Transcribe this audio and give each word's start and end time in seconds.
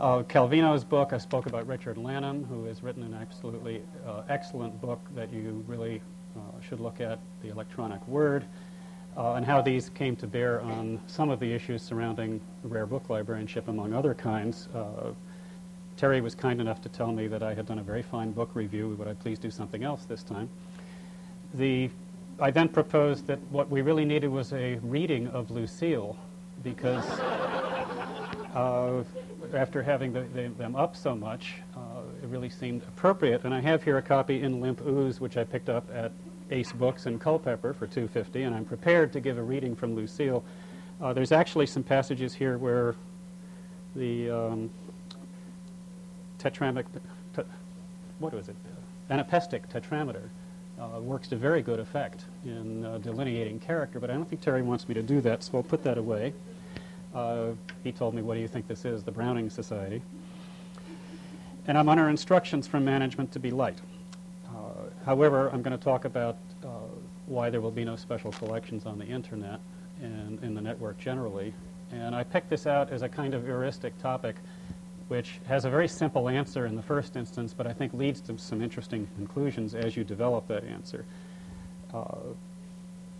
Uh, 0.00 0.22
Calvino's 0.22 0.82
book, 0.82 1.12
I 1.12 1.18
spoke 1.18 1.44
about 1.44 1.66
Richard 1.66 1.98
Lanham, 1.98 2.42
who 2.44 2.64
has 2.64 2.82
written 2.82 3.02
an 3.02 3.12
absolutely 3.12 3.82
uh, 4.06 4.22
excellent 4.30 4.80
book 4.80 4.98
that 5.14 5.30
you 5.30 5.62
really 5.66 6.00
uh, 6.34 6.40
should 6.66 6.80
look 6.80 7.02
at, 7.02 7.18
The 7.42 7.50
Electronic 7.50 8.08
Word, 8.08 8.46
uh, 9.14 9.34
and 9.34 9.44
how 9.44 9.60
these 9.60 9.90
came 9.90 10.16
to 10.16 10.26
bear 10.26 10.62
on 10.62 10.98
some 11.06 11.28
of 11.28 11.38
the 11.38 11.52
issues 11.52 11.82
surrounding 11.82 12.40
rare 12.62 12.86
book 12.86 13.10
librarianship, 13.10 13.68
among 13.68 13.92
other 13.92 14.14
kinds. 14.14 14.68
Uh, 14.74 15.12
Terry 15.98 16.22
was 16.22 16.34
kind 16.34 16.62
enough 16.62 16.80
to 16.80 16.88
tell 16.88 17.12
me 17.12 17.26
that 17.26 17.42
I 17.42 17.52
had 17.52 17.66
done 17.66 17.78
a 17.78 17.82
very 17.82 18.02
fine 18.02 18.30
book 18.30 18.52
review. 18.54 18.96
Would 18.98 19.06
I 19.06 19.12
please 19.12 19.38
do 19.38 19.50
something 19.50 19.84
else 19.84 20.06
this 20.06 20.22
time? 20.22 20.48
The, 21.52 21.90
I 22.40 22.50
then 22.50 22.68
proposed 22.68 23.26
that 23.26 23.38
what 23.50 23.68
we 23.68 23.82
really 23.82 24.06
needed 24.06 24.28
was 24.28 24.54
a 24.54 24.76
reading 24.76 25.28
of 25.28 25.50
Lucile, 25.50 26.16
because 26.62 27.04
uh, 28.54 29.04
after 29.54 29.82
having 29.82 30.12
the, 30.12 30.22
the, 30.34 30.48
them 30.48 30.76
up 30.76 30.96
so 30.96 31.14
much, 31.14 31.54
uh, 31.76 32.02
it 32.22 32.28
really 32.28 32.50
seemed 32.50 32.82
appropriate. 32.82 33.44
And 33.44 33.54
I 33.54 33.60
have 33.60 33.82
here 33.82 33.98
a 33.98 34.02
copy 34.02 34.42
in 34.42 34.60
limp 34.60 34.80
ooze, 34.86 35.20
which 35.20 35.36
I 35.36 35.44
picked 35.44 35.68
up 35.68 35.88
at 35.92 36.12
Ace 36.50 36.72
Books 36.72 37.06
in 37.06 37.18
Culpeper 37.18 37.72
for 37.72 37.86
250, 37.86 38.42
and 38.42 38.54
I'm 38.54 38.64
prepared 38.64 39.12
to 39.12 39.20
give 39.20 39.38
a 39.38 39.42
reading 39.42 39.76
from 39.76 39.94
Lucile. 39.94 40.44
Uh, 41.00 41.12
there's 41.12 41.32
actually 41.32 41.66
some 41.66 41.82
passages 41.82 42.34
here 42.34 42.58
where 42.58 42.94
the 43.94 44.30
um, 44.30 44.70
tetramic, 46.38 46.86
te- 47.34 47.42
what 48.18 48.32
was 48.32 48.48
it, 48.48 48.56
anapestic 49.10 49.68
tetrameter 49.68 50.28
uh, 50.80 51.00
works 51.00 51.28
to 51.28 51.36
very 51.36 51.62
good 51.62 51.78
effect 51.78 52.24
in 52.44 52.84
uh, 52.84 52.98
delineating 52.98 53.60
character, 53.60 54.00
but 54.00 54.10
I 54.10 54.14
don't 54.14 54.28
think 54.28 54.40
Terry 54.40 54.62
wants 54.62 54.88
me 54.88 54.94
to 54.94 55.02
do 55.02 55.20
that, 55.20 55.42
so 55.42 55.58
I'll 55.58 55.62
put 55.62 55.84
that 55.84 55.98
away. 55.98 56.32
Uh, 57.14 57.50
he 57.82 57.92
told 57.92 58.14
me, 58.14 58.22
what 58.22 58.34
do 58.34 58.40
you 58.40 58.48
think 58.48 58.68
this 58.68 58.84
is? 58.84 59.02
The 59.02 59.10
Browning 59.10 59.50
Society. 59.50 60.02
And 61.66 61.76
I'm 61.76 61.88
under 61.88 62.08
instructions 62.08 62.66
from 62.66 62.84
management 62.84 63.32
to 63.32 63.38
be 63.38 63.50
light. 63.50 63.78
Uh, 64.48 64.90
however, 65.04 65.50
I'm 65.50 65.62
going 65.62 65.76
to 65.76 65.82
talk 65.82 66.04
about 66.04 66.36
uh, 66.64 66.68
why 67.26 67.50
there 67.50 67.60
will 67.60 67.70
be 67.70 67.84
no 67.84 67.96
special 67.96 68.32
collections 68.32 68.86
on 68.86 68.98
the 68.98 69.06
internet 69.06 69.60
and 70.00 70.42
in 70.42 70.54
the 70.54 70.60
network 70.60 70.98
generally. 70.98 71.52
And 71.92 72.14
I 72.14 72.22
picked 72.22 72.50
this 72.50 72.66
out 72.66 72.90
as 72.90 73.02
a 73.02 73.08
kind 73.08 73.34
of 73.34 73.44
heuristic 73.44 73.98
topic 73.98 74.36
which 75.10 75.40
has 75.48 75.64
a 75.64 75.70
very 75.70 75.88
simple 75.88 76.28
answer 76.28 76.66
in 76.66 76.76
the 76.76 76.82
first 76.82 77.16
instance, 77.16 77.52
but 77.52 77.66
I 77.66 77.72
think 77.72 77.92
leads 77.92 78.20
to 78.22 78.38
some 78.38 78.62
interesting 78.62 79.08
conclusions 79.16 79.74
as 79.74 79.96
you 79.96 80.04
develop 80.04 80.46
that 80.46 80.62
answer. 80.62 81.04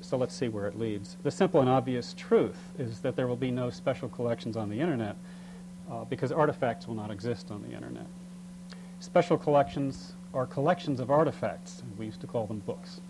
So 0.00 0.16
let's 0.16 0.34
see 0.34 0.48
where 0.48 0.66
it 0.66 0.78
leads. 0.78 1.16
The 1.22 1.30
simple 1.30 1.60
and 1.60 1.68
obvious 1.68 2.14
truth 2.14 2.58
is 2.78 3.00
that 3.00 3.16
there 3.16 3.26
will 3.26 3.36
be 3.36 3.50
no 3.50 3.70
special 3.70 4.08
collections 4.08 4.56
on 4.56 4.70
the 4.70 4.80
internet 4.80 5.16
uh, 5.90 6.04
because 6.04 6.32
artifacts 6.32 6.86
will 6.86 6.94
not 6.94 7.10
exist 7.10 7.50
on 7.50 7.62
the 7.62 7.74
internet. 7.74 8.06
Special 9.00 9.36
collections 9.36 10.12
are 10.34 10.46
collections 10.46 11.00
of 11.00 11.10
artifacts. 11.10 11.82
We 11.98 12.06
used 12.06 12.20
to 12.20 12.26
call 12.26 12.46
them 12.46 12.60
books. 12.60 13.00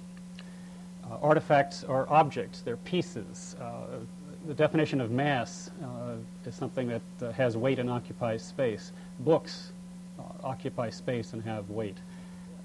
Uh, 1.04 1.16
artifacts 1.22 1.84
are 1.84 2.08
objects, 2.08 2.60
they're 2.60 2.76
pieces. 2.76 3.56
Uh, 3.60 3.98
the 4.46 4.54
definition 4.54 5.00
of 5.00 5.10
mass 5.10 5.70
uh, 5.82 6.14
is 6.46 6.54
something 6.54 6.88
that 6.88 7.02
uh, 7.22 7.32
has 7.32 7.56
weight 7.56 7.78
and 7.78 7.90
occupies 7.90 8.42
space. 8.42 8.92
Books 9.20 9.72
uh, 10.18 10.22
occupy 10.44 10.90
space 10.90 11.32
and 11.32 11.42
have 11.42 11.68
weight. 11.70 11.98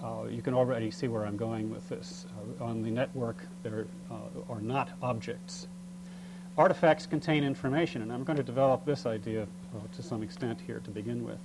Uh, 0.05 0.27
you 0.29 0.41
can 0.41 0.53
already 0.53 0.91
see 0.91 1.07
where 1.07 1.25
I'm 1.25 1.35
going 1.35 1.71
with 1.71 1.89
this. 1.89 2.27
Uh, 2.59 2.63
on 2.63 2.83
the 2.83 2.91
network, 2.91 3.37
there 3.63 3.87
uh, 4.11 4.53
are 4.53 4.61
not 4.61 4.91
objects. 5.01 5.67
Artifacts 6.59 7.07
contain 7.07 7.43
information, 7.43 8.03
and 8.03 8.13
I'm 8.13 8.23
going 8.23 8.37
to 8.37 8.43
develop 8.43 8.85
this 8.85 9.07
idea 9.07 9.47
to 9.91 10.03
some 10.03 10.21
extent 10.21 10.61
here 10.65 10.79
to 10.83 10.91
begin 10.91 11.25
with. 11.25 11.39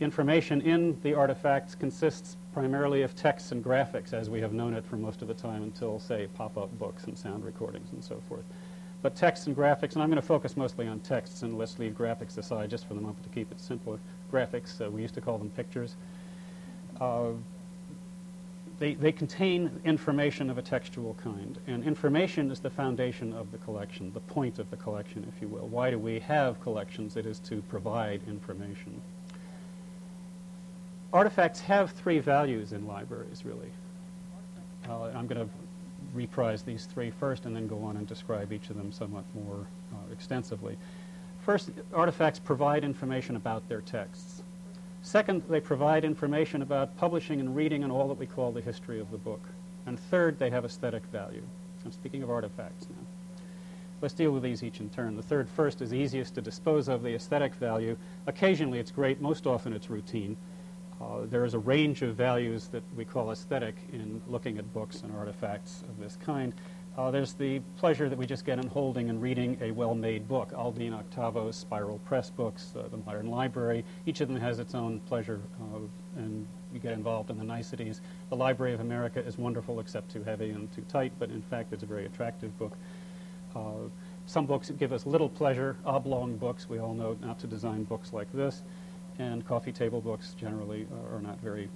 information 0.00 0.60
in 0.60 0.98
the 1.02 1.14
artifacts 1.14 1.74
consists 1.74 2.36
primarily 2.52 3.02
of 3.02 3.16
texts 3.16 3.52
and 3.52 3.64
graphics, 3.64 4.12
as 4.12 4.28
we 4.28 4.40
have 4.40 4.52
known 4.52 4.74
it 4.74 4.84
for 4.84 4.96
most 4.96 5.22
of 5.22 5.28
the 5.28 5.34
time 5.34 5.62
until, 5.62 5.98
say, 5.98 6.28
pop-up 6.34 6.78
books 6.78 7.04
and 7.04 7.16
sound 7.16 7.42
recordings 7.44 7.88
and 7.92 8.04
so 8.04 8.20
forth. 8.28 8.44
But 9.02 9.16
text 9.16 9.46
and 9.46 9.56
graphics, 9.56 9.94
and 9.94 10.02
I'm 10.02 10.10
going 10.10 10.20
to 10.20 10.26
focus 10.26 10.56
mostly 10.56 10.86
on 10.86 11.00
texts, 11.00 11.42
and 11.42 11.56
let's 11.56 11.78
leave 11.78 11.92
graphics 11.92 12.36
aside 12.36 12.68
just 12.68 12.86
for 12.86 12.94
the 12.94 13.00
moment 13.00 13.22
to 13.24 13.30
keep 13.30 13.50
it 13.50 13.60
simple. 13.60 13.98
Graphics, 14.30 14.84
uh, 14.84 14.90
we 14.90 15.00
used 15.00 15.14
to 15.14 15.20
call 15.22 15.38
them 15.38 15.50
pictures. 15.50 15.96
Uh, 17.00 17.30
they, 18.78 18.94
they 18.94 19.12
contain 19.12 19.80
information 19.84 20.50
of 20.50 20.58
a 20.58 20.62
textual 20.62 21.14
kind, 21.22 21.58
and 21.66 21.82
information 21.84 22.50
is 22.50 22.60
the 22.60 22.70
foundation 22.70 23.32
of 23.32 23.50
the 23.50 23.58
collection, 23.58 24.12
the 24.12 24.20
point 24.20 24.58
of 24.58 24.70
the 24.70 24.76
collection, 24.76 25.30
if 25.34 25.40
you 25.40 25.48
will. 25.48 25.66
Why 25.68 25.90
do 25.90 25.98
we 25.98 26.18
have 26.20 26.60
collections? 26.60 27.16
It 27.16 27.24
is 27.24 27.38
to 27.40 27.62
provide 27.62 28.20
information. 28.28 29.00
Artifacts 31.12 31.60
have 31.60 31.92
three 31.92 32.18
values 32.18 32.72
in 32.72 32.86
libraries, 32.86 33.44
really. 33.44 33.70
Uh, 34.88 35.04
I'm 35.14 35.26
going 35.26 35.46
to 35.46 35.48
reprise 36.12 36.62
these 36.62 36.84
three 36.86 37.10
first 37.10 37.46
and 37.46 37.56
then 37.56 37.66
go 37.66 37.82
on 37.82 37.96
and 37.96 38.06
describe 38.06 38.52
each 38.52 38.68
of 38.70 38.76
them 38.76 38.92
somewhat 38.92 39.24
more 39.34 39.66
uh, 39.92 40.12
extensively. 40.12 40.76
First, 41.40 41.70
artifacts 41.94 42.38
provide 42.38 42.84
information 42.84 43.36
about 43.36 43.66
their 43.68 43.80
texts. 43.80 44.42
Second, 45.06 45.44
they 45.48 45.60
provide 45.60 46.04
information 46.04 46.62
about 46.62 46.96
publishing 46.96 47.38
and 47.38 47.54
reading 47.54 47.84
and 47.84 47.92
all 47.92 48.08
that 48.08 48.18
we 48.18 48.26
call 48.26 48.50
the 48.50 48.60
history 48.60 48.98
of 48.98 49.12
the 49.12 49.16
book. 49.16 49.40
And 49.86 50.00
third, 50.00 50.36
they 50.36 50.50
have 50.50 50.64
aesthetic 50.64 51.04
value. 51.12 51.44
I'm 51.84 51.92
speaking 51.92 52.24
of 52.24 52.28
artifacts 52.30 52.88
now. 52.90 53.06
Let's 54.02 54.14
deal 54.14 54.32
with 54.32 54.42
these 54.42 54.64
each 54.64 54.80
in 54.80 54.90
turn. 54.90 55.14
The 55.14 55.22
third 55.22 55.48
first 55.48 55.80
is 55.80 55.94
easiest 55.94 56.34
to 56.34 56.42
dispose 56.42 56.88
of, 56.88 57.04
the 57.04 57.14
aesthetic 57.14 57.54
value. 57.54 57.96
Occasionally 58.26 58.80
it's 58.80 58.90
great, 58.90 59.20
most 59.20 59.46
often 59.46 59.72
it's 59.72 59.88
routine. 59.88 60.36
Uh, 61.00 61.18
there 61.30 61.44
is 61.44 61.54
a 61.54 61.60
range 61.60 62.02
of 62.02 62.16
values 62.16 62.66
that 62.72 62.82
we 62.96 63.04
call 63.04 63.30
aesthetic 63.30 63.76
in 63.92 64.20
looking 64.26 64.58
at 64.58 64.74
books 64.74 65.02
and 65.02 65.14
artifacts 65.16 65.84
of 65.88 66.00
this 66.00 66.16
kind. 66.16 66.52
Uh, 66.96 67.10
there's 67.10 67.34
the 67.34 67.60
pleasure 67.76 68.08
that 68.08 68.16
we 68.16 68.24
just 68.24 68.46
get 68.46 68.58
in 68.58 68.66
holding 68.68 69.10
and 69.10 69.20
reading 69.20 69.58
a 69.60 69.70
well-made 69.70 70.26
book. 70.26 70.50
Aldine 70.54 70.92
octavos 70.92 71.52
Spiral 71.52 71.98
Press 72.06 72.30
books, 72.30 72.72
uh, 72.74 72.88
the 72.88 72.96
Modern 72.96 73.30
Library, 73.30 73.84
each 74.06 74.22
of 74.22 74.28
them 74.28 74.38
has 74.38 74.58
its 74.58 74.74
own 74.74 75.00
pleasure, 75.00 75.42
uh, 75.60 75.78
and 76.16 76.46
you 76.72 76.80
get 76.80 76.94
involved 76.94 77.28
in 77.28 77.36
the 77.36 77.44
niceties. 77.44 78.00
The 78.30 78.36
Library 78.36 78.72
of 78.72 78.80
America 78.80 79.20
is 79.20 79.36
wonderful, 79.36 79.78
except 79.78 80.10
too 80.10 80.24
heavy 80.24 80.50
and 80.50 80.72
too 80.72 80.84
tight, 80.88 81.12
but 81.18 81.28
in 81.28 81.42
fact 81.42 81.74
it's 81.74 81.82
a 81.82 81.86
very 81.86 82.06
attractive 82.06 82.58
book. 82.58 82.72
Uh, 83.54 83.90
some 84.24 84.46
books 84.46 84.70
give 84.70 84.92
us 84.92 85.04
little 85.04 85.28
pleasure, 85.28 85.76
oblong 85.84 86.38
books. 86.38 86.66
We 86.66 86.78
all 86.78 86.94
know 86.94 87.18
not 87.20 87.38
to 87.40 87.46
design 87.46 87.84
books 87.84 88.14
like 88.14 88.32
this 88.32 88.62
and 89.18 89.46
coffee 89.46 89.72
table 89.72 90.00
books 90.00 90.34
generally 90.38 90.86
are 91.12 91.20
not 91.20 91.38
very 91.40 91.68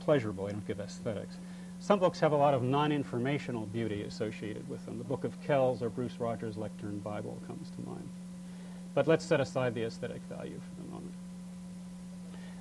pleasurable. 0.00 0.46
They 0.46 0.52
don't 0.52 0.66
give 0.66 0.80
aesthetics. 0.80 1.38
Some 1.84 1.98
books 1.98 2.18
have 2.20 2.32
a 2.32 2.36
lot 2.36 2.54
of 2.54 2.62
non-informational 2.62 3.66
beauty 3.66 4.04
associated 4.04 4.66
with 4.70 4.82
them. 4.86 4.96
The 4.96 5.04
Book 5.04 5.22
of 5.22 5.38
Kells 5.42 5.82
or 5.82 5.90
Bruce 5.90 6.18
Rogers' 6.18 6.56
Lectern 6.56 6.98
Bible 7.00 7.38
comes 7.46 7.68
to 7.68 7.86
mind. 7.86 8.08
But 8.94 9.06
let's 9.06 9.22
set 9.22 9.38
aside 9.38 9.74
the 9.74 9.82
aesthetic 9.82 10.22
value 10.30 10.58
for 10.58 10.82
the 10.82 10.90
moment. 10.90 11.12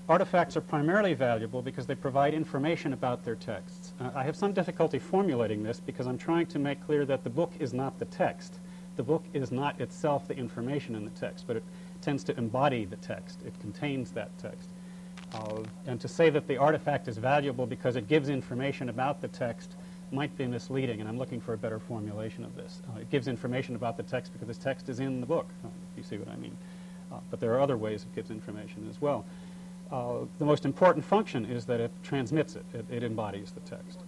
Artifacts 0.10 0.58
are 0.58 0.62
primarily 0.62 1.14
valuable 1.14 1.62
because 1.62 1.86
they 1.86 1.96
provide 1.96 2.34
information 2.34 2.92
about 2.92 3.24
their 3.24 3.36
texts. 3.36 3.94
Uh, 3.98 4.10
I 4.14 4.24
have 4.24 4.36
some 4.36 4.52
difficulty 4.52 5.00
formulating 5.00 5.64
this 5.64 5.80
because 5.80 6.06
I'm 6.06 6.18
trying 6.18 6.48
to 6.48 6.60
make 6.60 6.86
clear 6.86 7.06
that 7.06 7.24
the 7.24 7.30
book 7.30 7.54
is 7.62 7.74
not 7.74 8.00
the 8.00 8.06
text. 8.06 8.56
The 8.98 9.04
book 9.04 9.24
is 9.32 9.54
not 9.54 9.80
itself 9.80 10.28
the 10.28 10.36
information 10.36 10.96
in 10.96 11.06
the 11.06 11.12
text, 11.12 11.46
but 11.48 11.56
it 11.56 11.64
tends 12.02 12.26
to 12.26 12.38
embody 12.38 12.84
the 12.84 12.98
text. 12.98 13.40
It 13.46 13.58
contains 13.62 14.12
that 14.12 14.38
text. 14.38 14.68
And 15.86 16.00
to 16.00 16.08
say 16.08 16.30
that 16.30 16.48
the 16.48 16.58
artifact 16.58 17.08
is 17.08 17.18
valuable 17.18 17.66
because 17.66 17.96
it 17.96 18.08
gives 18.08 18.30
information 18.30 18.90
about 18.90 19.22
the 19.22 19.28
text 19.28 19.76
might 20.12 20.36
be 20.38 20.46
misleading, 20.46 21.00
and 21.00 21.10
I'm 21.10 21.18
looking 21.18 21.42
for 21.42 21.54
a 21.54 21.58
better 21.58 21.80
formulation 21.80 22.44
of 22.44 22.56
this. 22.56 22.82
Uh, 22.88 23.00
it 23.00 23.10
gives 23.10 23.28
information 23.28 23.76
about 23.76 23.98
the 23.98 24.04
text 24.04 24.32
because 24.32 24.48
this 24.48 24.58
text 24.58 24.90
is 24.90 25.00
in 25.00 25.20
the 25.20 25.26
book, 25.26 25.48
uh, 25.64 25.68
if 25.92 25.98
you 25.98 26.04
see 26.04 26.18
what 26.18 26.30
I 26.30 26.36
mean. 26.36 26.56
Uh, 27.12 27.18
but 27.30 27.40
there 27.40 27.54
are 27.54 27.60
other 27.60 27.78
ways 27.78 28.04
it 28.04 28.16
gives 28.16 28.30
information 28.32 28.88
as 28.90 29.02
well. 29.02 29.26
Uh, 29.92 30.26
the 30.40 30.46
most 30.46 30.66
important 30.66 31.04
function 31.04 31.46
is 31.46 31.66
that 31.66 31.80
it 31.80 31.92
transmits 32.04 32.56
it. 32.56 32.66
It, 32.74 32.86
it 32.90 33.04
embodies 33.04 33.52
the 33.52 33.60
text. 33.62 34.00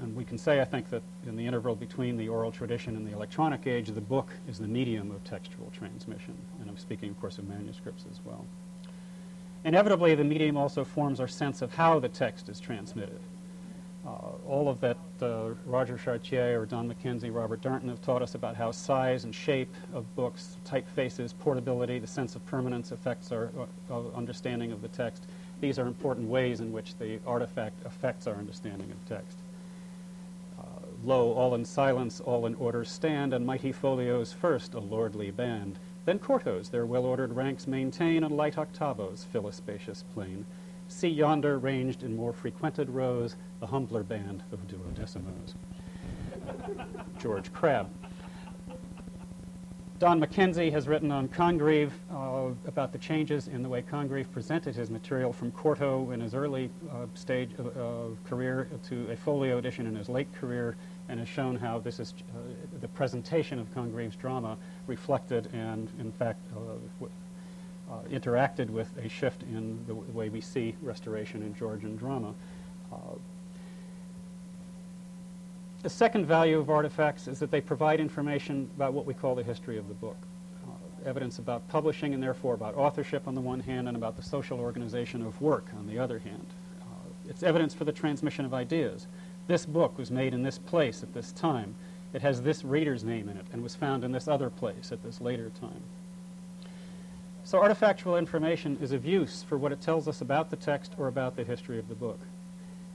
And 0.00 0.16
we 0.16 0.24
can 0.24 0.38
say, 0.38 0.62
I 0.62 0.64
think, 0.64 0.88
that 0.88 1.02
in 1.26 1.36
the 1.36 1.46
interval 1.46 1.74
between 1.74 2.16
the 2.16 2.28
oral 2.28 2.50
tradition 2.50 2.96
and 2.96 3.06
the 3.06 3.12
electronic 3.12 3.66
age, 3.66 3.88
the 3.88 4.00
book 4.00 4.30
is 4.48 4.58
the 4.58 4.66
medium 4.66 5.10
of 5.10 5.22
textual 5.24 5.70
transmission. 5.70 6.34
And 6.60 6.70
I'm 6.70 6.78
speaking, 6.78 7.10
of 7.10 7.20
course, 7.20 7.36
of 7.36 7.46
manuscripts 7.46 8.06
as 8.10 8.20
well. 8.24 8.46
Inevitably, 9.64 10.14
the 10.14 10.24
medium 10.24 10.56
also 10.56 10.84
forms 10.84 11.20
our 11.20 11.28
sense 11.28 11.62
of 11.62 11.74
how 11.74 11.98
the 11.98 12.08
text 12.08 12.48
is 12.50 12.60
transmitted. 12.60 13.18
Uh, 14.06 14.10
all 14.46 14.68
of 14.68 14.78
that 14.80 14.98
uh, 15.22 15.48
Roger 15.64 15.96
Chartier 15.96 16.60
or 16.60 16.66
Don 16.66 16.92
McKenzie, 16.92 17.34
Robert 17.34 17.62
Darnton 17.62 17.88
have 17.88 18.02
taught 18.02 18.20
us 18.20 18.34
about 18.34 18.54
how 18.54 18.70
size 18.70 19.24
and 19.24 19.34
shape 19.34 19.74
of 19.94 20.14
books, 20.14 20.58
typefaces, 20.66 21.32
portability, 21.38 21.98
the 21.98 22.06
sense 22.06 22.36
of 22.36 22.44
permanence 22.44 22.92
affects 22.92 23.32
our 23.32 23.50
uh, 23.90 24.08
understanding 24.14 24.72
of 24.72 24.82
the 24.82 24.88
text. 24.88 25.24
These 25.62 25.78
are 25.78 25.86
important 25.86 26.28
ways 26.28 26.60
in 26.60 26.70
which 26.70 26.98
the 26.98 27.18
artifact 27.26 27.76
affects 27.86 28.26
our 28.26 28.34
understanding 28.34 28.90
of 28.90 29.08
text. 29.08 29.38
Uh, 30.58 30.64
Lo, 31.04 31.32
all 31.32 31.54
in 31.54 31.64
silence, 31.64 32.20
all 32.20 32.44
in 32.44 32.54
order 32.56 32.84
stand, 32.84 33.32
and 33.32 33.46
mighty 33.46 33.72
folios 33.72 34.34
first, 34.34 34.74
a 34.74 34.80
lordly 34.80 35.30
band. 35.30 35.78
Then 36.04 36.18
quartos, 36.18 36.70
their 36.70 36.84
well-ordered 36.84 37.34
ranks 37.34 37.66
maintain, 37.66 38.24
and 38.24 38.36
light 38.36 38.56
octavos 38.56 39.24
fill 39.24 39.48
a 39.48 39.52
spacious 39.52 40.04
plain. 40.12 40.44
See 40.88 41.08
yonder, 41.08 41.58
ranged 41.58 42.02
in 42.02 42.14
more 42.14 42.32
frequented 42.32 42.90
rows, 42.90 43.36
the 43.60 43.66
humbler 43.66 44.02
band 44.02 44.42
of 44.52 44.66
duodecimos. 44.66 45.54
George 47.18 47.52
Crabbe. 47.52 47.88
Don 50.00 50.20
McKenzie 50.20 50.72
has 50.72 50.86
written 50.88 51.10
on 51.10 51.28
Congreve 51.28 51.92
uh, 52.12 52.52
about 52.66 52.92
the 52.92 52.98
changes 52.98 53.48
in 53.48 53.62
the 53.62 53.68
way 53.68 53.80
Congreve 53.80 54.30
presented 54.32 54.74
his 54.74 54.90
material 54.90 55.32
from 55.32 55.50
quarto 55.52 56.10
in 56.10 56.20
his 56.20 56.34
early 56.34 56.68
uh, 56.90 57.06
stage 57.14 57.52
of, 57.58 57.74
of, 57.76 58.18
career 58.24 58.68
to 58.88 59.10
a 59.10 59.16
folio 59.16 59.56
edition 59.56 59.86
in 59.86 59.94
his 59.94 60.08
late 60.08 60.30
career, 60.34 60.76
and 61.08 61.20
has 61.20 61.28
shown 61.28 61.56
how 61.56 61.78
this 61.78 62.00
is 62.00 62.12
uh, 62.34 62.38
the 62.80 62.88
presentation 62.88 63.58
of 63.58 63.72
Congreve's 63.72 64.16
drama 64.16 64.58
reflected 64.86 65.48
and, 65.52 65.90
in 65.98 66.12
fact, 66.12 66.40
uh, 66.56 67.06
uh, 67.90 67.98
interacted 68.10 68.70
with 68.70 68.88
a 68.98 69.08
shift 69.08 69.42
in 69.42 69.78
the, 69.86 69.92
w- 69.92 70.06
the, 70.06 70.12
way 70.12 70.28
we 70.28 70.40
see 70.40 70.74
restoration 70.82 71.42
in 71.42 71.54
Georgian 71.54 71.96
drama. 71.96 72.34
Uh, 72.92 72.96
the 75.82 75.90
second 75.90 76.24
value 76.24 76.58
of 76.58 76.70
artifacts 76.70 77.28
is 77.28 77.38
that 77.40 77.50
they 77.50 77.60
provide 77.60 78.00
information 78.00 78.70
about 78.74 78.94
what 78.94 79.04
we 79.04 79.12
call 79.12 79.34
the 79.34 79.42
history 79.42 79.76
of 79.76 79.86
the 79.88 79.94
book. 79.94 80.16
Uh, 80.66 81.08
evidence 81.08 81.38
about 81.38 81.66
publishing 81.68 82.14
and 82.14 82.22
therefore 82.22 82.54
about 82.54 82.74
authorship 82.74 83.28
on 83.28 83.34
the 83.34 83.40
one 83.40 83.60
hand 83.60 83.86
and 83.86 83.96
about 83.96 84.16
the 84.16 84.22
social 84.22 84.58
organization 84.58 85.20
of 85.20 85.38
work 85.42 85.66
on 85.78 85.86
the 85.86 85.98
other 85.98 86.18
hand. 86.18 86.46
Uh, 86.80 86.84
it's 87.28 87.42
evidence 87.42 87.74
for 87.74 87.84
the 87.84 87.92
transmission 87.92 88.46
of 88.46 88.54
ideas. 88.54 89.06
This 89.46 89.66
book 89.66 89.98
was 89.98 90.10
made 90.10 90.32
in 90.32 90.42
this 90.42 90.56
place 90.56 91.02
at 91.02 91.12
this 91.12 91.32
time. 91.32 91.74
It 92.14 92.22
has 92.22 92.42
this 92.42 92.64
reader's 92.64 93.02
name 93.02 93.28
in 93.28 93.36
it 93.36 93.44
and 93.52 93.62
was 93.62 93.74
found 93.74 94.04
in 94.04 94.12
this 94.12 94.28
other 94.28 94.48
place 94.48 94.92
at 94.92 95.02
this 95.02 95.20
later 95.20 95.50
time. 95.60 95.82
So 97.42 97.58
artifactual 97.58 98.18
information 98.18 98.78
is 98.80 98.92
of 98.92 99.04
use 99.04 99.42
for 99.42 99.58
what 99.58 99.72
it 99.72 99.80
tells 99.82 100.08
us 100.08 100.20
about 100.22 100.48
the 100.48 100.56
text 100.56 100.92
or 100.96 101.08
about 101.08 101.36
the 101.36 101.44
history 101.44 101.78
of 101.78 101.88
the 101.88 101.94
book. 101.94 102.20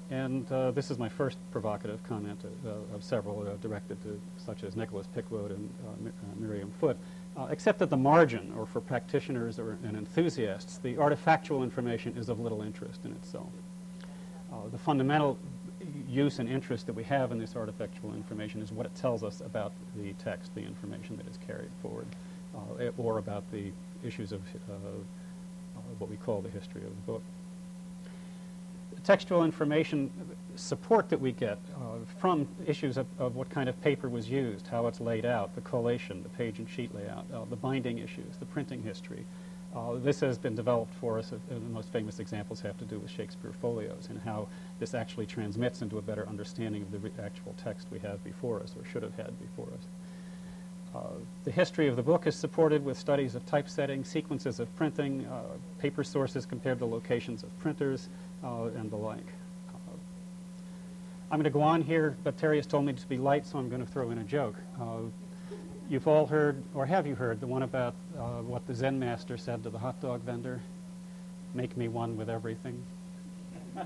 And 0.10 0.52
uh, 0.52 0.72
this 0.72 0.90
is 0.90 0.98
my 0.98 1.10
first 1.10 1.38
provocative 1.52 2.02
comment 2.04 2.44
uh, 2.66 2.96
of 2.96 3.04
several 3.04 3.42
uh, 3.42 3.52
directed 3.62 4.02
to 4.04 4.20
such 4.38 4.64
as 4.64 4.76
Nicholas 4.76 5.06
Pickwoad 5.16 5.52
and 5.52 5.70
uh, 5.86 6.10
uh, 6.10 6.42
Mirjam 6.42 6.72
Foot. 6.80 6.98
Uh, 7.38 7.46
except 7.52 7.82
at 7.82 7.92
the 7.92 7.98
margin, 7.98 8.52
or 8.58 8.66
for 8.66 8.82
practitioners 8.82 9.60
or, 9.60 9.78
and 9.84 9.96
enthusiasts, 9.96 10.78
the 10.78 10.96
artifactual 10.96 11.62
information 11.62 12.16
is 12.18 12.28
of 12.28 12.40
little 12.40 12.64
interest 12.64 13.02
in 13.06 13.12
itself. 13.12 13.52
the 14.72 14.78
fundamental 14.80 15.38
use 16.10 16.40
and 16.40 16.50
interest 16.50 16.88
that 16.88 16.94
we 16.94 17.04
have 17.04 17.32
in 17.32 17.38
this 17.38 17.54
artifactual 17.54 18.16
information 18.16 18.62
is 18.62 18.72
what 18.72 18.86
it 18.86 18.96
tells 18.96 19.24
us 19.24 19.42
about 19.42 19.72
the 19.96 20.14
text, 20.14 20.54
the 20.56 20.62
information 20.62 21.16
that 21.18 21.28
is 21.28 21.38
carried 21.46 21.70
forward, 21.82 22.08
or 22.98 23.20
about 23.20 23.50
the 23.52 23.72
issues 24.04 24.32
of 24.32 24.42
what 26.00 26.10
we 26.10 26.18
call 26.18 26.42
the 26.42 26.50
history 26.50 26.82
of 26.82 26.90
the 26.90 27.12
book 27.12 27.22
textual 29.04 29.44
information 29.44 30.12
support 30.56 31.10
that 31.10 31.20
we 31.20 31.32
get 31.32 31.58
uh, 31.76 31.98
from 32.20 32.48
issues 32.68 32.98
of, 32.98 33.08
of, 33.18 33.36
what 33.36 33.50
kind 33.50 33.70
of 33.70 33.82
paper 33.82 34.10
was 34.10 34.30
used, 34.30 34.68
how 34.68 34.88
it's 34.88 35.00
laid 35.00 35.26
out, 35.26 35.56
the 35.56 35.62
collation, 35.62 36.22
the 36.22 36.30
page 36.30 36.60
and 36.60 36.70
sheet 36.70 36.94
layout, 36.94 37.26
uh, 37.34 37.44
the 37.50 37.56
binding 37.56 38.00
issues, 38.00 38.38
the 38.40 38.46
printing 38.46 38.84
history. 38.84 39.26
Uh, 39.76 39.94
this 39.96 40.20
has 40.20 40.38
been 40.38 40.56
developed 40.56 40.94
for 40.96 41.20
us. 41.20 41.32
Uh, 41.32 41.38
the 41.50 41.60
most 41.60 41.90
famous 41.90 42.20
examples 42.20 42.60
have 42.62 42.78
to 42.80 42.86
do 42.86 42.98
with 42.98 43.12
Shakespeare 43.12 43.54
folios 43.62 44.08
and 44.10 44.20
how 44.20 44.48
this 44.80 44.96
actually 44.96 45.28
transmits 45.28 45.82
into 45.82 46.00
a 46.00 46.02
better 46.02 46.28
understanding 46.28 46.82
of 46.82 46.92
the 46.92 47.12
actual 47.22 47.54
text 47.64 47.88
we 47.92 48.00
have 48.00 48.24
before 48.24 48.62
us 48.62 48.74
or 48.78 48.84
should 48.90 49.04
have 49.04 49.16
had 49.16 49.40
before 49.40 49.68
us. 49.68 49.86
Uh, 50.96 51.02
the 51.44 51.52
history 51.52 51.88
of 51.88 51.96
the 51.96 52.02
book 52.02 52.26
is 52.26 52.36
supported 52.36 52.84
with 52.84 52.98
studies 52.98 53.36
of 53.36 53.46
typesetting, 53.46 54.04
sequences 54.04 54.60
of 54.60 54.76
printing, 54.76 55.24
uh, 55.28 55.44
paper 55.78 56.04
sources 56.04 56.48
compared 56.48 56.80
to 56.80 56.86
locations 56.86 57.44
of 57.44 57.60
printers, 57.60 58.10
uh, 58.44 58.64
and 58.76 58.90
the 58.90 58.96
like. 58.96 59.20
Uh, 59.70 59.94
I'm 61.32 61.38
going 61.38 61.44
to 61.44 61.52
go 61.52 61.62
on 61.62 61.84
here, 61.84 62.18
but 62.24 62.38
Terry 62.40 62.58
has 62.58 62.66
told 62.66 62.86
me 62.86 62.94
to 62.94 63.08
be 63.08 63.18
light, 63.18 63.46
so 63.46 63.60
I'm 63.60 63.70
going 63.70 63.86
to 63.86 63.92
throw 63.92 64.10
in 64.10 64.18
a 64.18 64.24
joke. 64.24 64.56
Uh, 65.90 65.94
you've 65.94 66.08
all 66.08 66.26
heard, 66.26 66.64
or 66.74 66.86
have 66.86 67.06
you 67.08 67.16
heard, 67.16 67.40
the 67.40 67.48
one 67.48 67.64
about 67.64 67.96
what 68.46 68.66
the 68.68 68.74
Zen 68.74 69.00
master 69.00 69.38
said 69.38 69.64
to 69.64 69.70
the 69.70 69.80
hot 69.80 70.02
dog 70.02 70.22
vendor? 70.22 70.62
Make 71.54 71.76
me 71.78 71.88
one 71.88 72.18
with 72.18 72.30
everything. 72.30 72.84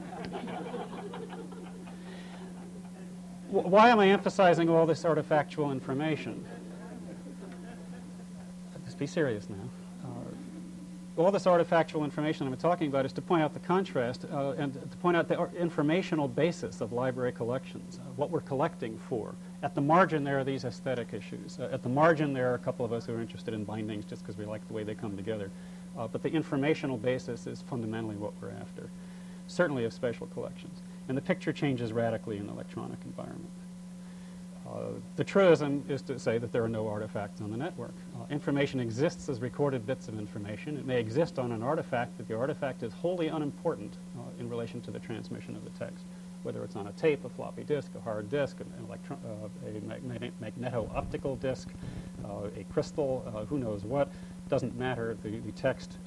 Why 3.49 3.89
am 3.89 3.99
I 3.99 4.07
emphasizing 4.09 4.69
all 4.69 4.85
this 4.85 5.03
artifactual 5.03 5.71
information? 5.71 6.43
Let's 8.83 8.95
be 8.95 9.07
serious 9.07 9.49
now 9.49 9.69
all 11.17 11.31
this 11.31 11.45
artifactual 11.45 12.03
information 12.03 12.47
I'm 12.47 12.57
talking 12.57 12.87
about 12.87 13.05
is 13.05 13.13
to 13.13 13.21
point 13.21 13.43
out 13.43 13.53
the 13.53 13.59
contrast 13.59 14.25
uh, 14.31 14.53
and 14.57 14.73
to 14.73 14.97
point 14.97 15.15
out 15.15 15.27
the 15.27 15.47
informational 15.55 16.27
basis 16.27 16.81
of 16.81 16.91
library 16.91 17.31
collections, 17.31 17.99
uh, 17.99 18.09
what 18.15 18.31
we're 18.31 18.41
collecting 18.41 18.97
for. 18.97 19.35
At 19.63 19.75
the 19.75 19.81
margin, 19.81 20.25
there 20.25 20.37
are 20.37 20.43
these 20.43 20.65
aesthetic 20.65 21.13
issues. 21.13 21.57
Uh, 21.57 21.69
at 21.71 21.81
the 21.81 21.89
margin, 21.89 22.33
there 22.33 22.51
are 22.51 22.55
a 22.55 22.59
couple 22.59 22.85
of 22.85 22.91
us 22.91 23.05
who 23.05 23.13
are 23.13 23.21
interested 23.21 23.53
in 23.53 23.63
bindings 23.63 24.03
just 24.03 24.21
because 24.21 24.37
we 24.37 24.45
like 24.45 24.67
the 24.67 24.73
way 24.73 24.83
they 24.83 24.93
come 24.93 25.15
together. 25.15 25.49
Uh, 25.97 26.05
but 26.05 26.21
the 26.21 26.29
informational 26.29 26.97
basis 26.97 27.47
is 27.47 27.61
fundamentally 27.61 28.17
what 28.17 28.33
we're 28.41 28.51
after, 28.51 28.89
certainly 29.47 29.85
of 29.85 29.93
special 29.93 30.27
collections. 30.27 30.81
And 31.07 31.17
the 31.17 31.21
picture 31.21 31.53
changes 31.53 31.93
radically 31.93 32.37
in 32.37 32.47
the 32.47 32.51
electronic 32.51 32.99
environment. 33.05 33.49
Uh, 34.67 34.99
the 35.15 35.23
truism 35.23 35.83
is 35.87 36.01
to 36.01 36.19
say 36.19 36.37
that 36.37 36.51
there 36.51 36.63
are 36.63 36.69
no 36.69 36.87
artifacts 36.87 37.39
on 37.39 37.49
the 37.49 37.57
network. 37.57 37.93
Uh, 38.15 38.25
information 38.33 38.81
exists 38.81 39.29
as 39.29 39.39
recorded 39.39 39.85
bits 39.85 40.09
of 40.09 40.19
information. 40.19 40.77
It 40.77 40.85
may 40.85 40.99
exist 40.99 41.39
on 41.39 41.53
an 41.53 41.63
artifact, 41.63 42.11
but 42.17 42.27
the 42.27 42.37
artifact 42.37 42.83
is 42.83 42.91
wholly 42.93 43.27
unimportant 43.27 43.93
uh, 44.17 44.21
in 44.39 44.49
relation 44.49 44.81
to 44.81 44.91
the 44.91 44.99
transmission 44.99 45.55
of 45.55 45.63
the 45.63 45.69
text, 45.71 46.03
whether 46.43 46.63
it's 46.63 46.75
on 46.75 46.87
a 46.87 46.91
tape, 46.93 47.25
a 47.25 47.29
floppy 47.29 47.63
disk, 47.63 47.91
a 47.95 48.01
hard 48.01 48.29
disk, 48.29 48.59
an 48.59 48.71
uh, 48.89 49.49
a 49.65 50.31
magneto-optical 50.41 51.37
disk, 51.37 51.69
uh, 52.25 52.47
a 52.57 52.63
crystal, 52.71 53.21
who 53.49 53.57
knows 53.57 53.83
what. 53.83 54.11
Doesn't 54.49 54.77
matter. 54.77 55.17
The, 55.23 55.39
the 55.39 55.51
text 55.53 55.97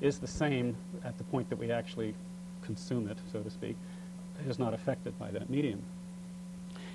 is 0.00 0.18
the 0.18 0.26
same 0.26 0.76
at 1.04 1.16
the 1.18 1.24
point 1.24 1.48
that 1.50 1.56
we 1.56 1.70
actually 1.70 2.14
consume 2.62 3.08
it, 3.08 3.18
so 3.32 3.40
to 3.40 3.50
speak. 3.50 3.76
It 4.44 4.50
is 4.50 4.58
not 4.58 4.74
affected 4.74 5.18
by 5.18 5.30
that 5.30 5.48
medium 5.48 5.82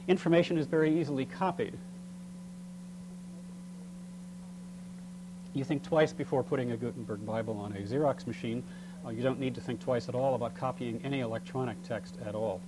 information 0.10 0.58
is 0.58 0.66
very 0.66 1.00
easily 1.00 1.26
copied. 1.26 1.78
You 5.54 5.64
think 5.64 5.84
twice 5.84 6.12
before 6.12 6.44
putting 6.44 6.72
a 6.72 6.78
Gutenberg 6.78 7.26
Bible 7.26 7.58
on 7.58 7.74
a 7.74 7.80
Xerox 7.82 8.28
machine. 8.28 8.64
Uh, 9.06 9.10
you 9.10 9.24
don't 9.24 9.40
need 9.40 9.56
to 9.56 9.62
think 9.62 9.80
twice 9.80 10.10
at 10.10 10.16
all 10.16 10.36
about 10.36 10.56
copying 10.56 11.00
any 11.04 11.22
electronic 11.22 11.82
text 11.84 12.18
at 12.26 12.36
all. 12.36 12.62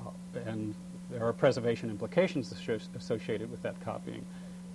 Uh, 0.00 0.10
and 0.46 0.74
there 1.10 1.24
are 1.24 1.32
preservation 1.32 1.90
implications 1.90 2.52
associated 2.96 3.50
with 3.50 3.62
that 3.62 3.78
copying. 3.80 4.24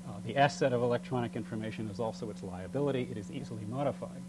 Uh, 0.08 0.14
the 0.26 0.38
asset 0.38 0.74
of 0.74 0.82
electronic 0.82 1.36
information 1.36 1.90
is 1.90 2.00
also 2.00 2.30
its 2.30 2.44
liability. 2.44 3.08
It 3.12 3.18
is 3.18 3.32
easily 3.32 3.66
modified. 3.70 4.22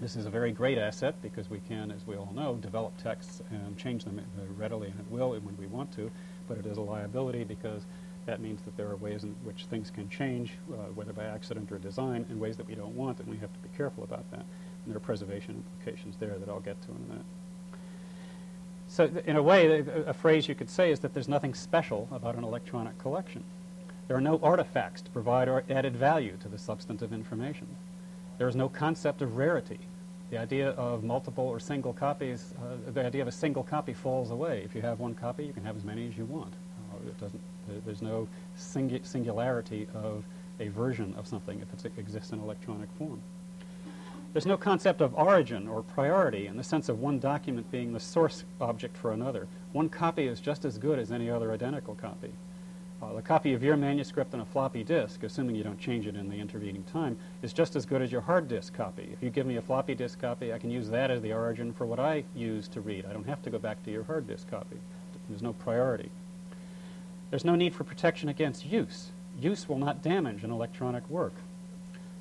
This 0.00 0.14
is 0.14 0.26
a 0.26 0.30
very 0.30 0.52
great 0.52 0.78
asset 0.78 1.20
because 1.22 1.50
we 1.50 1.60
can, 1.68 1.90
as 1.90 2.06
we 2.06 2.16
all 2.16 2.32
know, 2.34 2.54
develop 2.54 2.96
texts 3.02 3.42
and 3.50 3.76
change 3.76 4.04
them 4.04 4.20
readily 4.56 4.88
and 4.88 5.00
at 5.00 5.10
will 5.10 5.30
when 5.30 5.56
we 5.58 5.66
want 5.66 5.92
to 5.96 6.10
but 6.48 6.58
it 6.58 6.66
is 6.66 6.78
a 6.78 6.80
liability 6.80 7.44
because 7.44 7.82
that 8.26 8.40
means 8.40 8.60
that 8.62 8.76
there 8.76 8.88
are 8.88 8.96
ways 8.96 9.22
in 9.22 9.34
which 9.44 9.66
things 9.66 9.90
can 9.90 10.08
change, 10.08 10.52
uh, 10.72 10.76
whether 10.94 11.12
by 11.12 11.24
accident 11.24 11.70
or 11.70 11.78
design, 11.78 12.26
in 12.30 12.40
ways 12.40 12.56
that 12.56 12.66
we 12.66 12.74
don't 12.74 12.94
want, 12.94 13.20
and 13.20 13.28
we 13.28 13.36
have 13.36 13.52
to 13.52 13.58
be 13.60 13.68
careful 13.76 14.04
about 14.04 14.28
that. 14.30 14.44
There 14.88 14.96
are 14.96 15.00
preservation 15.00 15.62
implications 15.78 16.16
there 16.18 16.38
that 16.38 16.48
I'll 16.48 16.60
get 16.60 16.80
to 16.82 16.90
in 16.90 16.96
a 16.96 17.08
minute. 17.08 17.26
So 18.88 19.10
in 19.26 19.36
a 19.36 19.42
way, 19.42 19.84
a 20.06 20.14
phrase 20.14 20.48
you 20.48 20.54
could 20.54 20.70
say 20.70 20.90
is 20.90 21.00
that 21.00 21.12
there's 21.12 21.28
nothing 21.28 21.54
special 21.54 22.08
about 22.10 22.36
an 22.36 22.44
electronic 22.44 22.98
collection. 22.98 23.44
There 24.06 24.16
are 24.16 24.22
no 24.22 24.40
artifacts 24.42 25.02
to 25.02 25.10
provide 25.10 25.48
added 25.68 25.94
value 25.94 26.38
to 26.40 26.48
the 26.48 26.56
substantive 26.56 27.12
information. 27.12 27.66
There 28.38 28.48
is 28.48 28.56
no 28.56 28.68
concept 28.70 29.20
of 29.20 29.36
rarity 29.36 29.80
the 30.30 30.38
idea 30.38 30.70
of 30.70 31.04
multiple 31.04 31.46
or 31.46 31.58
single 31.58 31.92
copies, 31.92 32.54
uh, 32.58 32.90
the 32.90 33.04
idea 33.04 33.22
of 33.22 33.28
a 33.28 33.32
single 33.32 33.62
copy 33.62 33.94
falls 33.94 34.30
away. 34.30 34.62
If 34.64 34.74
you 34.74 34.82
have 34.82 35.00
one 35.00 35.14
copy, 35.14 35.46
you 35.46 35.52
can 35.52 35.64
have 35.64 35.76
as 35.76 35.84
many 35.84 36.06
as 36.06 36.18
you 36.18 36.26
want. 36.26 36.52
Uh, 36.92 37.08
it 37.08 37.18
doesn't, 37.18 37.40
there's 37.86 38.02
no 38.02 38.28
singu 38.56 39.04
singularity 39.06 39.88
of 39.94 40.24
a 40.60 40.68
version 40.68 41.14
of 41.16 41.26
something 41.26 41.60
if 41.60 41.84
it 41.84 41.92
exists 41.96 42.32
in 42.32 42.40
electronic 42.40 42.90
form. 42.98 43.22
There's 44.32 44.46
no 44.46 44.58
concept 44.58 45.00
of 45.00 45.14
origin 45.14 45.66
or 45.66 45.82
priority 45.82 46.46
in 46.46 46.56
the 46.56 46.64
sense 46.64 46.88
of 46.88 47.00
one 47.00 47.18
document 47.18 47.70
being 47.70 47.92
the 47.92 48.00
source 48.00 48.44
object 48.60 48.96
for 48.96 49.12
another. 49.12 49.48
One 49.72 49.88
copy 49.88 50.26
is 50.26 50.40
just 50.40 50.64
as 50.64 50.76
good 50.76 50.98
as 50.98 51.10
any 51.10 51.30
other 51.30 51.50
identical 51.50 51.94
copy. 51.94 52.32
Uh, 53.00 53.14
the 53.14 53.22
copy 53.22 53.54
of 53.54 53.62
your 53.62 53.76
manuscript 53.76 54.34
on 54.34 54.40
a 54.40 54.44
floppy 54.44 54.82
disk, 54.84 55.22
assuming 55.22 55.54
you 55.54 55.62
don't 55.62 55.78
change 55.78 56.06
it 56.06 56.16
in 56.16 56.28
the 56.28 56.38
intervening 56.38 56.82
time, 56.92 57.16
is 57.42 57.52
just 57.52 57.76
as 57.76 57.86
good 57.86 58.02
as 58.02 58.10
your 58.10 58.20
hard 58.20 58.48
disk 58.48 58.74
copy. 58.74 59.08
If 59.12 59.22
you 59.22 59.30
give 59.30 59.46
me 59.46 59.56
a 59.56 59.62
floppy 59.62 59.94
disk 59.94 60.20
copy, 60.20 60.52
I 60.52 60.58
can 60.58 60.70
use 60.70 60.90
that 60.90 61.10
as 61.10 61.22
the 61.22 61.32
origin 61.32 61.72
for 61.72 61.86
what 61.86 62.00
I 62.00 62.24
use 62.34 62.66
to 62.68 62.80
read. 62.80 63.06
I 63.06 63.12
don't 63.12 63.28
have 63.28 63.42
to 63.42 63.50
go 63.50 63.58
back 63.58 63.82
to 63.84 63.90
your 63.90 64.02
hard 64.02 64.26
disk 64.26 64.50
copy. 64.50 64.76
There's 65.28 65.42
no 65.42 65.52
priority. 65.52 66.10
There's 67.30 67.44
no 67.44 67.54
need 67.54 67.74
for 67.74 67.84
protection 67.84 68.28
against 68.28 68.66
use. 68.66 69.10
Use 69.38 69.68
will 69.68 69.78
not 69.78 70.02
damage 70.02 70.42
an 70.42 70.50
electronic 70.50 71.08
work. 71.08 71.34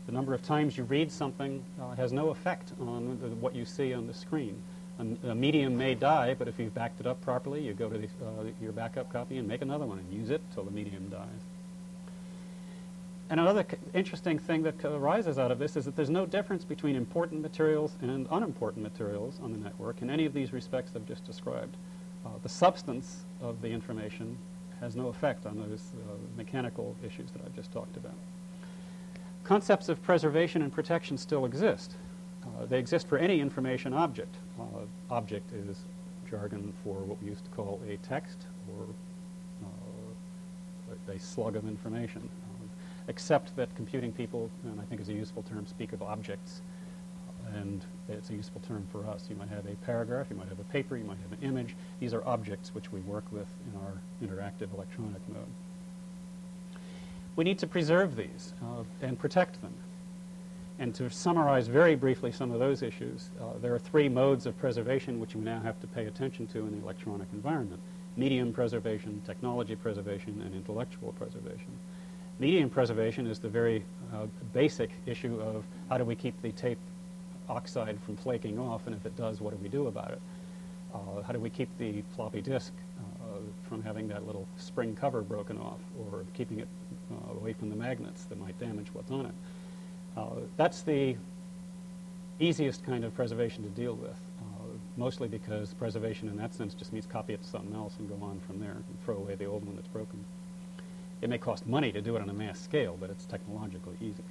The 0.08 0.14
number 0.14 0.34
of 0.34 0.42
times 0.42 0.78
you 0.78 0.86
read 0.86 1.12
something 1.12 1.62
uh, 1.82 1.94
has 1.96 2.14
no 2.14 2.30
effect 2.30 2.72
on 2.80 3.20
the, 3.22 3.28
what 3.28 3.54
you 3.54 3.66
see 3.66 3.94
on 3.94 4.08
the 4.08 4.14
screen. 4.14 4.56
A, 5.00 5.32
a, 5.32 5.36
medium 5.36 5.78
may 5.78 5.96
die, 5.96 6.34
but 6.34 6.48
if 6.48 6.58
you've 6.58 6.74
backed 6.74 7.02
it 7.02 7.06
up 7.06 7.22
properly, 7.22 7.62
you 7.62 7.74
go 7.74 7.90
to 7.90 7.98
the, 7.98 8.08
uh, 8.26 8.46
your 8.62 8.72
backup 8.72 9.12
copy 9.12 9.38
and 9.38 9.48
make 9.48 9.62
another 9.62 9.86
one 9.86 10.00
and 10.00 10.12
use 10.12 10.30
it 10.30 10.42
till 10.54 10.64
the 10.64 10.72
medium 10.72 11.10
dies. 11.10 11.28
And 13.30 13.42
another 13.42 13.66
interesting 13.94 14.40
thing 14.40 14.64
that 14.64 14.84
arises 14.86 15.38
out 15.38 15.52
of 15.52 15.60
this 15.60 15.76
is 15.76 15.84
that 15.84 15.98
there's 15.98 16.10
no 16.10 16.26
difference 16.26 16.64
between 16.64 16.96
important 16.96 17.42
materials 17.42 17.92
and 18.02 18.28
unimportant 18.32 18.82
materials 18.82 19.38
on 19.44 19.52
the 19.52 19.58
network 19.58 20.02
in 20.02 20.10
any 20.10 20.26
of 20.26 20.34
these 20.34 20.54
respects 20.54 20.92
I've 20.96 21.06
just 21.06 21.26
described. 21.26 21.76
Uh, 22.26 22.30
the 22.42 22.50
substance 22.50 23.26
of 23.42 23.62
the 23.62 23.68
information 23.68 24.38
has 24.80 24.96
no 24.96 25.10
effect 25.10 25.46
on 25.46 25.58
those 25.58 25.92
uh, 25.96 26.14
mechanical 26.38 26.96
issues 27.06 27.30
that 27.32 27.42
I've 27.46 27.56
just 27.56 27.74
talked 27.74 27.98
about. 27.98 28.16
Concepts 29.48 29.88
of 29.88 30.04
preservation 30.04 30.62
and 30.62 30.74
protection 30.74 31.18
still 31.18 31.46
exist. 31.46 31.94
Uh, 32.44 32.66
they 32.66 32.78
exist 32.78 33.08
for 33.08 33.18
any 33.18 33.40
information 33.40 33.94
object. 33.94 34.36
Uh, 34.60 34.64
object 35.10 35.54
is 35.54 35.86
jargon 36.30 36.74
for 36.84 36.96
what 36.96 37.18
we 37.24 37.30
used 37.30 37.46
to 37.46 37.52
call 37.52 37.80
a 37.88 37.96
text 38.06 38.46
or 38.68 38.86
uh, 39.64 41.14
a 41.14 41.18
slug 41.18 41.56
of 41.56 41.66
information 41.66 42.28
except 43.08 43.56
that 43.56 43.74
computing 43.78 44.12
people, 44.12 44.52
and 44.66 44.82
I 44.82 44.84
think 44.84 45.00
is 45.00 45.08
a 45.08 45.14
useful 45.14 45.44
term, 45.44 45.66
speak 45.66 45.94
of 45.94 46.02
objects, 46.02 46.62
and 47.54 47.86
it's 48.10 48.30
a 48.30 48.34
useful 48.34 48.60
term 48.68 48.86
for 48.92 49.06
us. 49.08 49.28
You 49.30 49.38
might 49.38 49.48
have 49.48 49.66
a 49.66 49.76
paragraph, 49.86 50.28
you 50.30 50.36
might 50.36 50.50
have 50.50 50.60
a 50.60 50.66
paper, 50.66 50.98
you 50.98 51.06
might 51.06 51.20
have 51.20 51.32
an 51.32 51.48
image. 51.48 51.78
These 52.02 52.14
are 52.14 52.22
objects 52.26 52.76
which 52.76 52.92
we 52.92 53.00
work 53.00 53.24
with 53.32 53.48
in 53.72 53.80
our 53.80 53.94
interactive 54.22 54.74
electronic 54.74 55.22
mode. 55.30 55.48
We 57.38 57.44
need 57.44 57.60
to 57.60 57.68
preserve 57.68 58.16
these 58.16 58.54
uh, 58.64 58.84
and 59.02 59.18
protect 59.18 59.62
them. 59.62 59.74
And 60.80 60.94
to 60.96 61.10
summarize 61.10 61.68
very 61.68 61.96
briefly 61.96 62.32
some 62.32 62.52
of 62.52 62.60
those 62.60 62.82
issues, 62.82 63.30
uh, 63.40 63.60
there 63.62 63.74
are 63.74 63.80
three 63.80 64.10
modes 64.10 64.48
of 64.48 64.58
preservation 64.58 65.20
which 65.20 65.36
we 65.36 65.42
now 65.42 65.60
have 65.62 65.80
to 65.82 65.88
pay 65.88 66.06
attention 66.06 66.48
to 66.48 66.60
in 66.60 66.72
the 66.72 66.84
electronic 66.84 67.28
environment. 67.34 67.80
Medium 68.16 68.52
preservation, 68.52 69.22
technology 69.26 69.76
preservation, 69.76 70.42
and 70.44 70.54
intellectual 70.56 71.14
preservation. 71.14 71.72
Medium 72.40 72.70
preservation 72.70 73.28
is 73.28 73.38
the 73.38 73.50
very 73.50 73.84
uh, 74.14 74.26
basic 74.54 74.90
issue 75.06 75.40
of 75.40 75.64
how 75.90 75.98
do 75.98 76.04
we 76.04 76.16
keep 76.16 76.40
the 76.42 76.52
tape 76.54 76.80
oxide 77.50 78.00
from 78.04 78.18
flaking 78.18 78.58
off, 78.58 78.88
and 78.88 78.96
if 78.96 79.06
it 79.06 79.16
does, 79.16 79.42
what 79.42 79.52
do 79.52 79.58
we 79.62 79.70
do 79.70 79.88
about 79.88 80.12
it? 80.12 80.22
Uh, 80.94 81.22
how 81.22 81.34
do 81.34 81.40
we 81.40 81.50
keep 81.50 81.70
the 81.78 82.02
floppy 82.16 82.42
disk 82.42 82.74
uh, 83.00 83.17
from 83.68 83.84
having 83.84 84.08
that 84.08 84.26
little 84.26 84.48
spring 84.58 84.96
cover 84.96 85.22
broken 85.22 85.58
off, 85.58 85.80
or 86.00 86.26
keeping 86.34 86.60
it 86.60 86.68
uh, 87.12 87.34
away 87.34 87.54
from 87.54 87.70
the 87.70 87.76
magnets 87.76 88.24
that 88.26 88.40
might 88.40 88.58
damage 88.60 88.88
what's 88.94 89.12
on 89.12 89.26
it? 89.26 89.34
Uh, 90.16 90.42
that's 90.56 90.82
the 90.82 91.16
easiest 92.40 92.84
kind 92.86 93.04
of 93.04 93.14
preservation 93.16 93.64
to 93.64 93.70
deal 93.70 93.94
with, 93.96 94.20
uh, 94.42 94.66
mostly 94.96 95.28
because 95.28 95.74
preservation 95.74 96.28
in 96.30 96.38
that 96.38 96.54
sense 96.54 96.74
just 96.74 96.94
means 96.94 97.06
copy 97.06 97.34
it 97.34 97.42
to 97.42 97.48
something 97.48 97.76
else 97.76 97.96
and 98.00 98.08
go 98.10 98.26
on 98.26 98.40
from 98.48 98.60
there 98.60 98.72
and 98.72 98.84
throw 99.06 99.16
away 99.16 99.36
the 99.36 99.46
old 99.46 99.66
one 99.66 99.76
that's 99.76 99.88
broken. 99.88 100.24
It 101.22 101.30
may 101.30 101.38
cost 101.38 101.66
money 101.66 101.92
to 101.92 102.02
do 102.02 102.16
it 102.16 102.22
on 102.22 102.30
a 102.30 102.34
mass 102.34 102.60
scale, 102.60 102.96
but 103.00 103.10
it's 103.10 103.26
technologically 103.26 103.96
easy. 104.02 104.24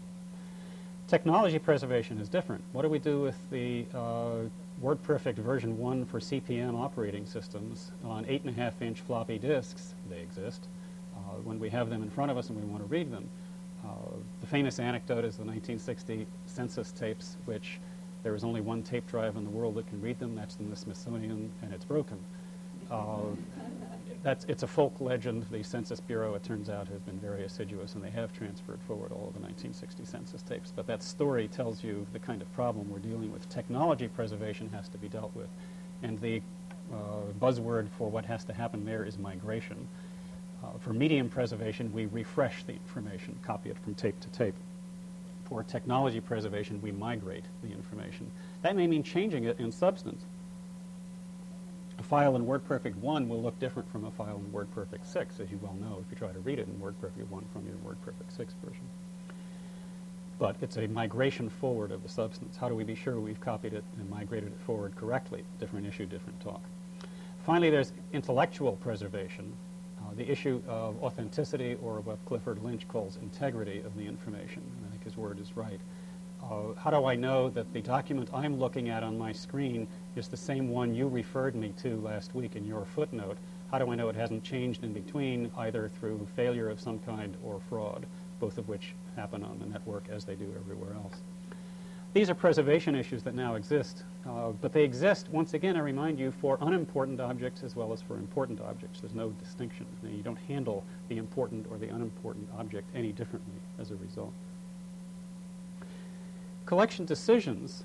Technology 1.09 1.59
preservation 1.59 2.19
is 2.19 2.29
different. 2.29 2.63
What 2.73 2.83
do 2.83 2.89
we 2.89 2.99
do 2.99 3.21
with 3.21 3.39
the 3.51 3.87
uh, 3.95 4.49
WordPerfect 4.83 5.37
version 5.37 5.79
1 5.79 6.05
for 6.05 6.21
CP/M 6.21 6.77
operating 6.77 7.25
systems 7.25 7.93
on 8.05 8.25
8.5 8.27 8.83
inch 8.83 9.01
floppy 9.01 9.39
disks? 9.39 9.95
They 10.11 10.21
exist. 10.21 10.69
Uh, 11.17 11.37
when 11.45 11.59
we 11.59 11.71
have 11.71 11.89
them 11.89 12.03
in 12.03 12.11
front 12.11 12.31
of 12.31 12.37
us 12.37 12.51
and 12.51 12.61
we 12.61 12.67
want 12.67 12.83
to 12.83 12.89
read 12.89 13.11
them. 13.11 13.29
Uh, 13.83 13.89
the 14.41 14.47
famous 14.47 14.79
anecdote 14.79 15.25
is 15.25 15.37
the 15.37 15.45
1960 15.45 16.27
census 16.47 16.93
tapes, 16.93 17.37
which 17.47 17.79
there 18.23 18.35
is 18.35 18.45
only 18.45 18.61
one 18.61 18.83
tape 18.83 19.07
drive 19.07 19.37
in 19.37 19.45
the 19.45 19.51
world 19.51 19.77
that 19.77 19.87
can 19.89 20.01
read 20.03 20.19
them. 20.19 20.35
That's 20.35 20.57
in 20.57 20.69
the 20.69 20.77
Smithsonian, 20.77 21.51
and 21.63 21.73
it's 21.73 21.85
broken. 21.85 22.19
Uh, 22.91 23.21
that's, 24.23 24.45
it's 24.47 24.63
a 24.63 24.67
folk 24.67 25.01
legend. 25.01 25.47
The 25.51 25.63
Census 25.63 26.01
Bureau, 26.01 26.35
it 26.35 26.43
turns 26.43 26.69
out, 26.69 26.89
has 26.89 27.01
been 27.01 27.19
very 27.19 27.45
assiduous, 27.45 27.95
and 27.95 28.05
they 28.05 28.11
have 28.11 28.33
transferred 28.33 28.81
forward 28.87 29.13
all 29.13 29.29
of 29.29 29.35
the 29.35 29.41
1960 29.41 30.05
census 30.05 30.43
tapes. 30.43 30.73
But 30.75 30.87
that 30.87 31.03
story 31.03 31.49
tells 31.49 31.83
you 31.83 32.07
the 32.13 32.19
kind 32.19 32.43
of 32.43 32.53
problem 32.53 32.91
we're 32.91 32.99
dealing 32.99 33.33
with. 33.33 33.49
Technology 33.49 34.09
preservation 34.09 34.69
has 34.71 34.89
to 34.91 34.99
be 34.99 35.09
dealt 35.09 35.35
with. 35.35 35.49
And 36.03 36.21
the 36.21 36.43
uh, 36.93 37.33
buzzword 37.41 37.89
for 37.99 38.11
what 38.11 38.25
has 38.27 38.45
to 38.45 38.53
happen 38.53 38.85
there 38.85 39.05
is 39.05 39.19
migration. 39.19 39.89
Uh, 40.63 40.79
for 40.79 40.93
medium 40.93 41.29
preservation, 41.29 41.93
we 41.93 42.07
refresh 42.07 42.65
the 42.65 42.73
information, 42.73 43.39
copy 43.43 43.71
it 43.71 43.77
from 43.85 43.95
tape 43.95 44.19
to 44.21 44.29
tape. 44.31 44.55
For 45.45 45.63
technology 45.63 46.21
preservation, 46.21 46.81
we 46.83 46.91
migrate 46.91 47.45
the 47.63 47.71
information. 47.71 48.31
That 48.63 48.75
may 48.75 48.87
mean 48.87 49.03
changing 49.03 49.45
it 49.45 49.61
in 49.61 49.71
substance 49.71 50.25
file 52.07 52.37
in 52.37 52.47
WordPerfect 52.47 52.95
1 52.97 53.29
will 53.29 53.43
look 53.43 53.59
different 53.59 53.91
from 53.91 54.05
a 54.05 54.11
file 54.13 54.37
in 54.37 54.53
WordPerfect 54.53 55.05
6, 55.05 55.41
as 55.41 55.51
you 55.51 55.59
well 55.61 55.75
know 55.75 56.01
if 56.01 56.11
you 56.11 56.17
try 56.17 56.33
to 56.33 56.39
read 56.41 56.59
it 56.59 56.69
in 56.69 56.75
WordPerfect 56.75 57.29
1 57.29 57.45
from 57.53 57.67
your 57.67 57.77
WordPerfect 57.85 58.37
6 58.37 58.55
version. 58.65 58.85
But 60.39 60.57
it's 60.61 60.77
a 60.77 60.87
migration 60.87 61.49
forward 61.51 61.91
of 61.91 62.03
the 62.03 62.09
substance. 62.09 62.57
How 62.57 62.69
do 62.69 62.75
we 62.75 62.85
be 62.85 62.95
sure 62.95 63.19
we've 63.19 63.41
copied 63.41 63.73
it 63.73 63.83
and 63.99 64.09
migrated 64.09 64.53
it 64.53 64.61
forward 64.61 64.95
correctly? 64.97 65.43
Different 65.59 65.87
issue, 65.87 66.07
different 66.07 66.41
talk. 66.41 66.63
Finally, 67.45 67.71
there's 67.71 67.93
intellectual 68.13 68.73
preservation, 68.77 69.53
uh, 70.01 70.15
the 70.15 70.31
issue 70.31 70.63
of 70.69 71.03
authenticity 71.03 71.77
or 71.83 72.01
what 72.01 72.19
Clifford 72.27 72.63
Lynch 72.63 72.87
calls 72.89 73.19
integrity 73.23 73.81
of 73.81 73.97
the 73.97 74.07
information. 74.07 74.63
I 74.87 74.91
think 74.91 75.05
his 75.05 75.17
word 75.17 75.41
is 75.41 75.57
right. 75.57 75.81
Uh, 76.49 76.75
how 76.77 76.91
do 76.91 77.07
I 77.07 77.17
know 77.17 77.49
that 77.51 77.73
the 77.73 77.81
document 77.81 78.31
I'm 78.33 78.59
looking 78.59 78.89
at 78.89 79.03
on 79.03 79.19
my 79.19 79.33
screen 79.33 79.89
is 80.15 80.29
the 80.29 80.37
same 80.37 80.69
one 80.69 80.95
you 80.95 81.09
referred 81.09 81.57
me 81.57 81.73
to 81.83 81.97
last 82.01 82.37
week 82.37 82.55
in 82.55 82.65
your 82.65 82.85
footnote? 82.85 83.37
How 83.73 83.79
do 83.79 83.91
I 83.91 83.97
know 83.97 84.09
it 84.11 84.15
hasn't 84.15 84.45
changed 84.45 84.85
in 84.85 84.93
between, 84.93 85.51
either 85.57 85.89
through 85.89 86.27
failure 86.37 86.69
of 86.69 86.81
some 86.81 87.01
kind 87.01 87.37
or 87.43 87.61
fraud, 87.69 88.07
both 88.39 88.59
of 88.59 88.69
which 88.69 88.95
happen 89.17 89.43
on 89.43 89.59
the 89.59 89.67
network 89.67 90.05
as 90.09 90.25
they 90.25 90.37
do 90.37 90.55
everywhere 90.57 90.95
else? 90.95 91.17
These 92.15 92.31
are 92.31 92.35
preservation 92.35 92.95
issues 92.95 93.25
that 93.25 93.35
now 93.35 93.57
exist, 93.57 94.05
uh, 94.25 94.51
but 94.51 94.73
they 94.73 94.85
exist, 94.85 95.29
once 95.31 95.53
again, 95.55 95.77
I 95.77 95.81
remind 95.81 96.19
you, 96.19 96.31
for 96.31 96.59
unimportant 96.61 97.21
objects 97.21 97.65
as 97.65 97.75
well 97.75 97.93
as 97.93 98.01
for 98.01 98.15
important 98.15 98.61
objects. 98.61 99.01
There's 99.01 99.15
no 99.15 99.31
distinction. 99.31 99.85
You 100.05 100.23
don't 100.23 100.39
handle 100.47 100.85
the 101.09 101.19
important 101.19 101.67
or 101.71 101.77
the 101.77 101.89
unimportant 101.89 102.49
object 102.57 102.89
any 102.95 103.11
differently 103.11 103.57
as 103.81 103.91
a 103.91 103.97
result 103.97 104.33
collection 106.67 107.05
decisions 107.05 107.85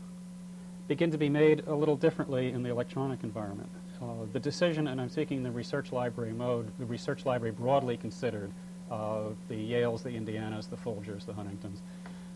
begin 0.87 1.11
to 1.11 1.17
be 1.17 1.29
made 1.29 1.63
a 1.67 1.73
little 1.73 1.95
differently 1.95 2.51
in 2.51 2.63
the 2.63 2.69
electronic 2.69 3.23
environment. 3.23 3.69
Uh, 4.01 4.25
the 4.33 4.39
decision, 4.39 4.87
and 4.87 4.99
I'm 4.99 5.09
speaking 5.09 5.43
the 5.43 5.51
research 5.51 5.91
library 5.91 6.33
mode, 6.33 6.71
the 6.79 6.85
research 6.85 7.25
library 7.25 7.53
broadly 7.53 7.95
considered, 7.95 8.51
uh, 8.89 9.29
the 9.47 9.55
Yales, 9.55 10.03
the 10.03 10.09
Indianas, 10.09 10.69
the 10.69 10.75
Folgers, 10.75 11.25
the 11.25 11.33
Huntingtons, 11.33 11.81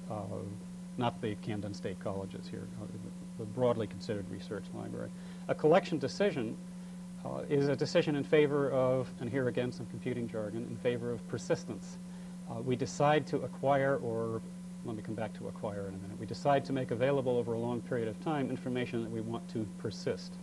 uh, 0.10 0.22
not 0.98 1.20
the 1.22 1.36
Camden 1.42 1.74
State 1.74 2.00
Colleges 2.00 2.48
here, 2.50 2.68
uh, 2.82 2.86
the 3.40 3.46
broadly 3.46 3.88
considered 3.88 4.26
research 4.30 4.64
library. 4.74 5.10
A 5.48 5.56
collection 5.56 5.98
decision 5.98 6.56
uh, 7.26 7.40
is 7.50 7.68
a 7.68 7.76
decision 7.76 8.16
in 8.16 8.24
favor 8.24 8.70
of, 8.70 9.10
and 9.20 9.30
here 9.30 9.48
again 9.48 9.72
some 9.72 9.88
computing 9.88 10.30
jargon, 10.30 10.68
in 10.70 10.78
favor 10.78 11.12
of 11.12 11.28
persistence. 11.28 11.98
Uh, 12.50 12.62
we 12.62 12.76
decide 12.76 13.26
to 13.26 13.38
acquire 13.38 13.98
or 13.98 14.40
let 14.86 14.96
me 14.96 15.02
come 15.02 15.16
back 15.16 15.34
to 15.40 15.48
acquire 15.48 15.82
in 15.82 15.96
a 15.96 15.98
minute. 15.98 16.20
We 16.20 16.26
decide 16.26 16.64
to 16.66 16.74
make 16.74 16.92
available 16.92 17.38
over 17.38 17.54
a 17.54 17.60
long 17.60 17.82
period 17.82 18.08
of 18.08 18.24
time 18.24 18.50
information 18.50 19.04
that 19.04 19.12
we 19.12 19.22
want 19.22 19.48
to 19.50 19.66
persist. 19.80 20.34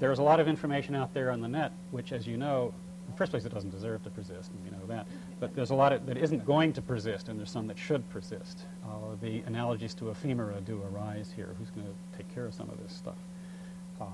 There's 0.00 0.18
a 0.18 0.22
lot 0.22 0.40
of 0.40 0.48
information 0.48 0.94
out 0.94 1.14
there 1.14 1.30
on 1.30 1.40
the 1.40 1.48
net, 1.48 1.72
which, 1.92 2.12
as 2.12 2.26
you 2.26 2.36
know, 2.36 2.74
in 3.06 3.12
the 3.12 3.16
first 3.16 3.30
place, 3.30 3.44
it 3.44 3.52
doesn't 3.52 3.70
deserve 3.70 4.02
to 4.04 4.10
persist, 4.10 4.50
and 4.50 4.64
you 4.64 4.72
know 4.72 4.84
that. 4.86 5.06
But 5.38 5.54
there's 5.54 5.70
a 5.70 5.74
lot 5.74 5.92
of, 5.92 6.04
that 6.06 6.16
isn't 6.16 6.44
going 6.44 6.72
to 6.72 6.82
persist, 6.82 7.28
and 7.28 7.38
there's 7.38 7.50
some 7.50 7.66
that 7.68 7.78
should 7.78 8.08
persist. 8.10 8.64
Uh, 8.84 9.14
the 9.22 9.40
analogies 9.46 9.94
to 9.94 10.10
ephemera 10.10 10.60
do 10.62 10.82
arise 10.92 11.30
here. 11.34 11.54
Who's 11.58 11.70
going 11.70 11.86
to 11.86 12.18
take 12.18 12.32
care 12.34 12.46
of 12.46 12.54
some 12.54 12.68
of 12.70 12.82
this 12.82 12.92
stuff? 12.92 13.14
Uh, 14.00 14.06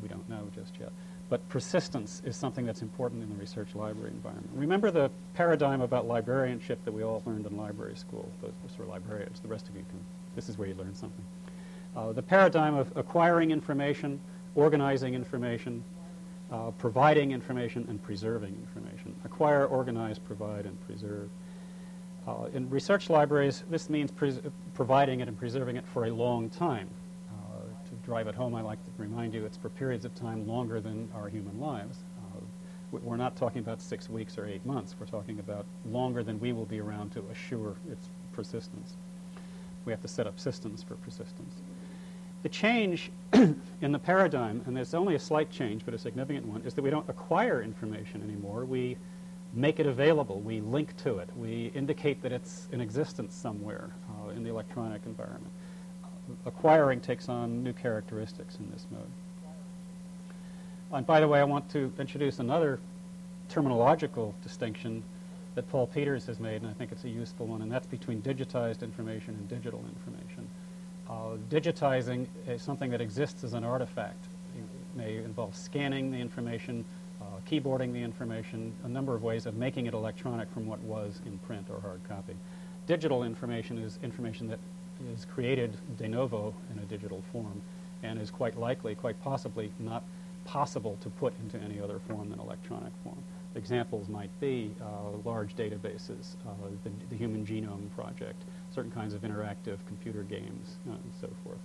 we 0.00 0.08
don't 0.08 0.26
know 0.28 0.48
just 0.54 0.72
yet. 0.80 0.92
But 1.28 1.46
persistence 1.48 2.22
is 2.24 2.36
something 2.36 2.64
that's 2.64 2.82
important 2.82 3.22
in 3.22 3.28
the 3.28 3.34
research 3.34 3.74
library 3.74 4.10
environment. 4.10 4.50
Remember 4.54 4.92
the 4.92 5.10
paradigm 5.34 5.80
about 5.80 6.06
librarianship 6.06 6.84
that 6.84 6.92
we 6.92 7.02
all 7.02 7.22
learned 7.26 7.46
in 7.46 7.56
library 7.56 7.96
school. 7.96 8.30
Those 8.40 8.78
were 8.78 8.84
librarians. 8.84 9.40
The 9.40 9.48
rest 9.48 9.68
of 9.68 9.74
you 9.74 9.84
can, 9.88 9.98
this 10.36 10.48
is 10.48 10.56
where 10.56 10.68
you 10.68 10.74
learn 10.74 10.94
something. 10.94 11.24
Uh, 11.96 12.12
the 12.12 12.22
paradigm 12.22 12.74
of 12.76 12.96
acquiring 12.96 13.50
information, 13.50 14.20
organizing 14.54 15.14
information, 15.14 15.82
uh, 16.52 16.70
providing 16.72 17.32
information, 17.32 17.86
and 17.88 18.00
preserving 18.02 18.54
information. 18.54 19.12
Acquire, 19.24 19.64
organize, 19.64 20.18
provide, 20.20 20.64
and 20.64 20.80
preserve. 20.86 21.28
Uh, 22.28 22.46
in 22.54 22.70
research 22.70 23.10
libraries, 23.10 23.64
this 23.68 23.90
means 23.90 24.12
providing 24.74 25.20
it 25.20 25.28
and 25.28 25.36
preserving 25.36 25.76
it 25.76 25.84
for 25.92 26.04
a 26.04 26.10
long 26.10 26.48
time 26.50 26.88
drive 28.06 28.28
it 28.28 28.36
home, 28.36 28.54
I 28.54 28.60
like 28.60 28.82
to 28.84 28.90
remind 28.98 29.34
you 29.34 29.44
it's 29.44 29.56
for 29.56 29.68
periods 29.68 30.04
of 30.04 30.14
time 30.14 30.46
longer 30.46 30.80
than 30.80 31.10
our 31.12 31.28
human 31.28 31.60
lives. 31.60 31.98
Uh, 32.18 32.40
we're 32.92 33.16
not 33.16 33.34
talking 33.34 33.58
about 33.58 33.82
six 33.82 34.08
weeks 34.08 34.38
or 34.38 34.46
eight 34.46 34.64
months. 34.64 34.94
We're 34.98 35.06
talking 35.06 35.40
about 35.40 35.66
longer 35.90 36.22
than 36.22 36.38
we 36.38 36.52
will 36.52 36.66
be 36.66 36.80
around 36.80 37.10
to 37.14 37.24
assure 37.32 37.74
its 37.90 38.08
persistence. 38.32 38.94
We 39.84 39.92
have 39.92 40.00
to 40.02 40.08
set 40.08 40.28
up 40.28 40.38
systems 40.38 40.84
for 40.84 40.94
persistence. 40.94 41.56
The 42.44 42.48
change 42.48 43.10
in 43.32 43.90
the 43.90 43.98
paradigm, 43.98 44.62
and 44.66 44.76
there's 44.76 44.94
only 44.94 45.16
a 45.16 45.18
slight 45.18 45.50
change, 45.50 45.84
but 45.84 45.92
a 45.92 45.98
significant 45.98 46.46
one, 46.46 46.62
is 46.62 46.74
that 46.74 46.82
we 46.82 46.90
don't 46.90 47.08
acquire 47.08 47.60
information 47.60 48.22
anymore. 48.22 48.64
We 48.64 48.98
make 49.52 49.80
it 49.80 49.86
available. 49.86 50.38
We 50.40 50.60
link 50.60 50.96
to 50.98 51.18
it. 51.18 51.28
We 51.36 51.72
indicate 51.74 52.22
that 52.22 52.30
it's 52.30 52.68
in 52.70 52.80
existence 52.80 53.34
somewhere 53.34 53.90
uh, 54.10 54.28
in 54.28 54.44
the 54.44 54.50
electronic 54.50 55.02
environment. 55.06 55.50
Acquiring 56.44 57.00
takes 57.00 57.28
on 57.28 57.62
new 57.62 57.72
characteristics 57.72 58.56
in 58.56 58.70
this 58.70 58.86
mode. 58.90 59.10
And 60.92 61.06
by 61.06 61.20
the 61.20 61.28
way, 61.28 61.40
I 61.40 61.44
want 61.44 61.68
to 61.70 61.92
introduce 61.98 62.38
another 62.38 62.78
terminological 63.50 64.32
distinction 64.42 65.02
that 65.54 65.68
Paul 65.70 65.86
Peters 65.86 66.26
has 66.26 66.38
made, 66.38 66.62
and 66.62 66.70
I 66.70 66.74
think 66.74 66.92
it's 66.92 67.04
a 67.04 67.08
useful 67.08 67.46
one, 67.46 67.62
and 67.62 67.72
that's 67.72 67.86
between 67.86 68.20
digitized 68.22 68.82
information 68.82 69.34
and 69.34 69.48
digital 69.48 69.82
information. 69.88 70.48
Uh, 71.08 71.38
digitizing 71.50 72.26
is 72.46 72.62
something 72.62 72.90
that 72.90 73.00
exists 73.00 73.42
as 73.42 73.54
an 73.54 73.64
artifact. 73.64 74.26
It 74.56 74.98
may 74.98 75.16
involve 75.16 75.56
scanning 75.56 76.12
the 76.12 76.18
information, 76.18 76.84
uh, 77.22 77.24
keyboarding 77.48 77.92
the 77.92 78.02
information, 78.02 78.72
a 78.84 78.88
number 78.88 79.14
of 79.14 79.22
ways 79.22 79.46
of 79.46 79.56
making 79.56 79.86
it 79.86 79.94
electronic 79.94 80.50
from 80.50 80.66
what 80.66 80.78
was 80.80 81.20
in 81.24 81.38
print 81.38 81.66
or 81.70 81.80
hard 81.80 82.00
copy. 82.08 82.34
Digital 82.86 83.22
information 83.22 83.78
is 83.78 83.98
information 84.02 84.48
that 84.48 84.58
is 85.12 85.24
created 85.24 85.76
de 85.98 86.08
novo 86.08 86.54
in 86.72 86.78
a 86.78 86.86
digital 86.86 87.22
form 87.32 87.60
and 88.02 88.20
is 88.20 88.30
quite 88.30 88.58
likely, 88.58 88.94
quite 88.94 89.20
possibly, 89.22 89.70
not 89.78 90.02
possible 90.44 90.96
to 91.02 91.10
put 91.10 91.34
into 91.40 91.58
any 91.64 91.80
other 91.80 91.98
form 92.06 92.30
than 92.30 92.38
electronic 92.38 92.92
form. 93.02 93.18
Examples 93.54 94.08
might 94.08 94.30
be 94.40 94.70
uh, 94.80 95.16
large 95.24 95.56
databases, 95.56 96.34
uh, 96.46 96.52
the, 96.84 96.90
the, 97.08 97.16
Human 97.16 97.44
Genome 97.46 97.90
Project, 97.94 98.42
certain 98.74 98.90
kinds 98.90 99.14
of 99.14 99.22
interactive 99.22 99.78
computer 99.88 100.22
games, 100.22 100.76
uh, 100.88 100.92
and 100.92 101.12
so 101.20 101.28
forth. 101.42 101.58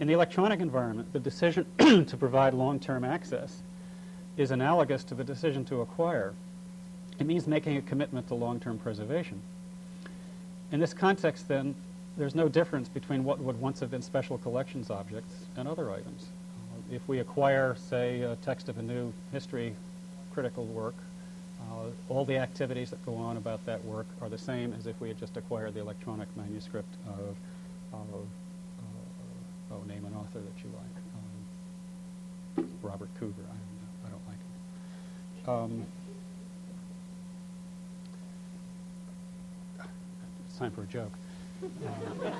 In 0.00 0.08
the 0.08 0.14
electronic 0.14 0.60
environment, 0.60 1.12
the 1.12 1.20
decision 1.20 1.66
to 1.78 2.16
provide 2.16 2.54
long-term 2.54 3.04
access 3.04 3.62
is 4.36 4.50
analogous 4.50 5.04
to 5.04 5.14
the 5.14 5.24
decision 5.24 5.64
to 5.66 5.82
acquire. 5.82 6.34
It 7.18 7.26
means 7.26 7.46
making 7.46 7.76
a 7.76 7.82
commitment 7.82 8.28
to 8.28 8.34
long-term 8.34 8.78
preservation. 8.78 9.40
In 10.72 10.80
this 10.80 10.92
context, 10.92 11.48
then, 11.48 11.74
there's 12.16 12.34
no 12.34 12.48
difference 12.48 12.88
between 12.88 13.24
what 13.24 13.38
would 13.40 13.60
once 13.60 13.80
have 13.80 13.90
been 13.90 14.02
special 14.02 14.38
collections 14.38 14.90
objects 14.90 15.34
and 15.56 15.68
other 15.68 15.90
items 15.90 16.26
if 16.90 17.06
we 17.08 17.18
acquire, 17.18 17.74
say, 17.74 18.22
a 18.22 18.36
text 18.36 18.68
of 18.68 18.78
a 18.78 18.82
new 18.82 19.12
history 19.32 19.74
critical 20.32 20.64
work, 20.66 20.94
uh, 21.60 21.86
all 22.08 22.24
the 22.24 22.36
activities 22.36 22.90
that 22.90 23.04
go 23.06 23.14
on 23.14 23.36
about 23.36 23.64
that 23.66 23.82
work 23.84 24.06
are 24.20 24.28
the 24.28 24.38
same 24.38 24.74
as 24.78 24.86
if 24.86 25.00
we 25.00 25.08
had 25.08 25.18
just 25.18 25.36
acquired 25.36 25.74
the 25.74 25.80
electronic 25.80 26.28
manuscript 26.36 26.94
of, 27.06 27.36
of 27.92 28.26
uh, 28.78 29.74
oh, 29.74 29.82
name 29.88 30.04
an 30.04 30.14
author 30.14 30.38
that 30.40 30.62
you 30.62 30.70
like. 30.76 32.64
Um, 32.64 32.68
Robert 32.82 33.08
Coover. 33.18 33.44
I, 33.50 34.06
I 34.06 34.10
don't 34.10 34.26
like 34.28 34.38
him. 35.46 35.80
Um, 35.80 35.86
it's 40.56 40.60
time 40.62 40.70
for 40.70 40.84
a 40.84 40.86
joke. 40.86 41.12
Uh, 41.62 42.30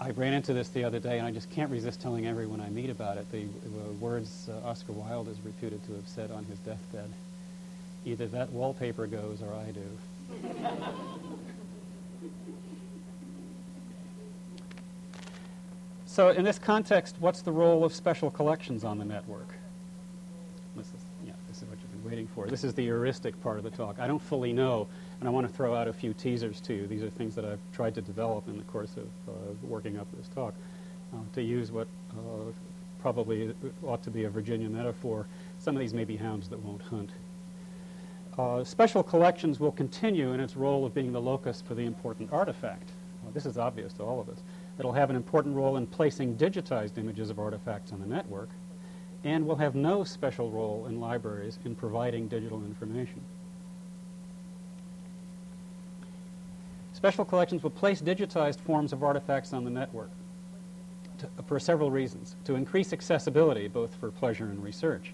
I 0.00 0.10
ran 0.12 0.32
into 0.32 0.54
this 0.54 0.70
the 0.70 0.84
other 0.84 0.98
day, 0.98 1.18
and 1.18 1.26
I 1.26 1.30
just 1.30 1.50
can't 1.50 1.70
resist 1.70 2.00
telling 2.00 2.26
everyone 2.26 2.62
I 2.62 2.70
meet 2.70 2.88
about 2.88 3.18
it. 3.18 3.30
The, 3.30 3.44
words 4.00 4.48
uh, 4.48 4.66
Oscar 4.66 4.92
Wilde 4.92 5.28
is 5.28 5.38
reputed 5.44 5.84
to 5.84 5.92
have 5.96 6.08
said 6.08 6.30
on 6.30 6.46
his 6.46 6.58
deathbed. 6.60 7.10
Either 8.06 8.26
that 8.28 8.50
wallpaper 8.52 9.06
goes 9.06 9.42
or 9.42 9.52
I 9.54 9.70
do. 9.72 9.84
so 16.06 16.30
in 16.30 16.42
this 16.42 16.58
context, 16.58 17.16
what's 17.18 17.42
the 17.42 17.52
role 17.52 17.84
of 17.84 17.92
special 17.94 18.30
collections 18.30 18.82
on 18.82 18.96
the 18.96 19.04
network? 19.04 19.52
This 20.74 20.86
is, 20.86 21.04
yeah, 21.26 21.32
this 21.48 21.58
is 21.58 21.64
what 21.64 21.76
you've 21.82 22.02
been 22.02 22.10
waiting 22.10 22.19
for. 22.34 22.46
This 22.46 22.64
is 22.64 22.74
the 22.74 22.82
heuristic 22.82 23.40
part 23.42 23.58
of 23.58 23.64
the 23.64 23.70
talk. 23.70 23.98
I 23.98 24.06
don't 24.06 24.22
fully 24.22 24.52
know 24.52 24.86
and 25.20 25.28
I 25.28 25.32
want 25.32 25.46
to 25.46 25.52
throw 25.52 25.74
out 25.74 25.88
a 25.88 25.92
few 25.92 26.14
teasers 26.14 26.60
too. 26.60 26.86
These 26.86 27.02
are 27.02 27.10
things 27.10 27.34
that 27.34 27.44
I've 27.44 27.60
tried 27.72 27.94
to 27.96 28.00
develop 28.00 28.48
in 28.48 28.56
the 28.56 28.64
course 28.64 28.96
of 28.96 29.06
uh, 29.28 29.32
working 29.62 29.98
up 29.98 30.06
this 30.16 30.28
talk. 30.28 30.54
Uh, 31.12 31.18
to 31.34 31.42
use 31.42 31.72
what 31.72 31.88
uh, 32.12 32.50
probably 33.00 33.52
ought 33.84 34.02
to 34.04 34.10
be 34.10 34.24
a 34.24 34.30
Virginia 34.30 34.68
metaphor, 34.68 35.26
some 35.58 35.74
of 35.74 35.80
these 35.80 35.92
may 35.92 36.04
be 36.04 36.16
hounds 36.16 36.48
that 36.48 36.58
won't 36.60 36.82
hunt. 36.82 37.10
Uh, 38.38 38.62
special 38.62 39.02
collections 39.02 39.58
will 39.58 39.72
continue 39.72 40.32
in 40.32 40.40
its 40.40 40.56
role 40.56 40.86
of 40.86 40.94
being 40.94 41.12
the 41.12 41.20
locus 41.20 41.62
for 41.66 41.74
the 41.74 41.84
important 41.84 42.32
artifact. 42.32 42.90
this 43.34 43.44
is 43.44 43.58
obvious 43.58 43.92
to 43.92 44.02
all 44.02 44.20
of 44.20 44.28
us. 44.28 44.38
It'll 44.78 44.92
have 44.92 45.10
an 45.10 45.16
important 45.16 45.54
role 45.54 45.76
in 45.76 45.86
placing 45.86 46.36
digitized 46.36 46.96
images 46.96 47.28
of 47.28 47.38
artifacts 47.38 47.92
on 47.92 48.00
the 48.00 48.06
network, 48.06 48.48
and 49.24 49.46
will 49.46 49.56
have 49.56 49.74
no 49.74 50.04
special 50.04 50.50
role 50.50 50.86
in 50.86 51.00
libraries 51.00 51.58
in 51.64 51.74
providing 51.74 52.28
digital 52.28 52.58
information. 52.64 53.20
Special 56.92 57.24
collections 57.24 57.62
will 57.62 57.70
place 57.70 58.02
digitized 58.02 58.60
forms 58.60 58.92
of 58.92 59.02
artifacts 59.02 59.52
on 59.52 59.64
the 59.64 59.70
network 59.70 60.10
to, 61.18 61.28
for 61.46 61.58
several 61.58 61.90
reasons. 61.90 62.36
To 62.44 62.54
increase 62.54 62.92
accessibility, 62.92 63.68
both 63.68 63.94
for 63.94 64.10
pleasure 64.10 64.44
and 64.44 64.62
research. 64.62 65.12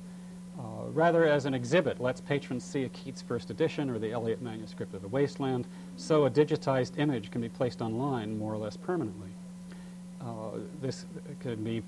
Uh, 0.58 0.88
rather, 0.92 1.26
as 1.26 1.44
an 1.44 1.52
exhibit, 1.52 2.00
lets 2.00 2.20
patrons 2.20 2.64
see 2.64 2.84
a 2.84 2.88
Keats 2.88 3.22
first 3.22 3.50
edition 3.50 3.90
or 3.90 3.98
the 3.98 4.10
Eliot 4.10 4.40
manuscript 4.40 4.94
of 4.94 5.02
The 5.02 5.08
Wasteland, 5.08 5.66
so 5.96 6.24
a 6.24 6.30
digitized 6.30 6.98
image 6.98 7.30
can 7.30 7.42
be 7.42 7.48
placed 7.48 7.82
online 7.82 8.38
more 8.38 8.54
or 8.54 8.58
less 8.58 8.76
permanently. 8.76 9.30
Uh, 10.26 10.58
this 10.80 11.06
could 11.38 11.62
be 11.62 11.82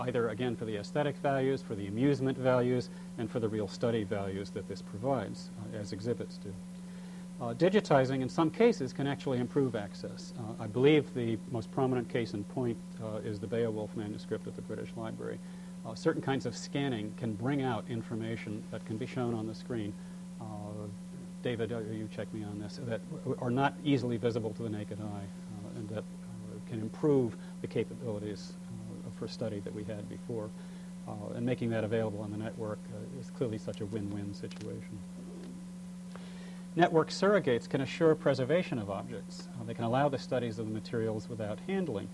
either, 0.00 0.30
again, 0.30 0.56
for 0.56 0.64
the 0.64 0.76
aesthetic 0.76 1.16
values, 1.18 1.62
for 1.62 1.76
the 1.76 1.86
amusement 1.86 2.36
values, 2.36 2.90
and 3.18 3.30
for 3.30 3.38
the 3.38 3.48
real 3.48 3.68
study 3.68 4.02
values 4.02 4.50
that 4.50 4.66
this 4.68 4.82
provides, 4.82 5.50
uh, 5.60 5.78
as 5.78 5.92
exhibits 5.92 6.38
do. 6.38 6.52
Uh, 7.40 7.54
digitizing, 7.54 8.20
in 8.20 8.28
some 8.28 8.50
cases, 8.50 8.92
can 8.92 9.06
actually 9.06 9.38
improve 9.38 9.76
access. 9.76 10.32
Uh, 10.38 10.64
I 10.64 10.66
believe 10.66 11.12
the 11.14 11.38
most 11.52 11.70
prominent 11.70 12.08
case 12.08 12.34
in 12.34 12.42
point 12.44 12.76
uh, 13.02 13.18
is 13.18 13.38
the 13.38 13.46
Beowulf 13.46 13.94
manuscript 13.96 14.48
at 14.48 14.56
the 14.56 14.62
British 14.62 14.90
Library. 14.96 15.38
Uh, 15.86 15.94
certain 15.94 16.22
kinds 16.22 16.46
of 16.46 16.56
scanning 16.56 17.12
can 17.16 17.34
bring 17.34 17.62
out 17.62 17.84
information 17.88 18.62
that 18.72 18.84
can 18.86 18.96
be 18.96 19.06
shown 19.06 19.34
on 19.34 19.46
the 19.46 19.54
screen. 19.54 19.92
David, 21.42 21.70
you 21.70 22.08
check 22.10 22.32
me 22.32 22.42
on 22.42 22.58
this, 22.58 22.80
that 22.86 23.02
are 23.38 23.50
not 23.50 23.74
easily 23.84 24.16
visible 24.16 24.54
to 24.54 24.62
the 24.62 24.70
naked 24.70 24.98
eye 24.98 25.26
and 25.76 25.86
that 25.90 26.02
can 26.66 26.80
improve 26.80 27.36
the 27.64 27.68
capabilities 27.68 28.52
for 29.18 29.26
study 29.26 29.58
that 29.60 29.74
we 29.74 29.84
had 29.84 30.06
before. 30.08 30.50
and 31.34 31.46
making 31.46 31.70
that 31.70 31.82
available 31.82 32.20
on 32.20 32.30
the 32.30 32.36
network 32.36 32.78
is 33.18 33.30
clearly 33.30 33.58
such 33.58 33.80
a 33.80 33.86
win-win 33.86 34.34
situation. 34.34 34.98
Network 36.76 37.10
surrogates 37.10 37.68
can 37.68 37.80
assure 37.80 38.14
preservation 38.14 38.78
of 38.78 38.90
objects. 38.90 39.48
Uh, 39.54 39.64
they 39.64 39.74
can 39.74 39.84
allow 39.84 40.08
the 40.08 40.18
studies 40.18 40.58
of 40.58 40.66
the 40.66 40.72
materials 40.72 41.28
without 41.28 41.58
handling. 41.68 42.08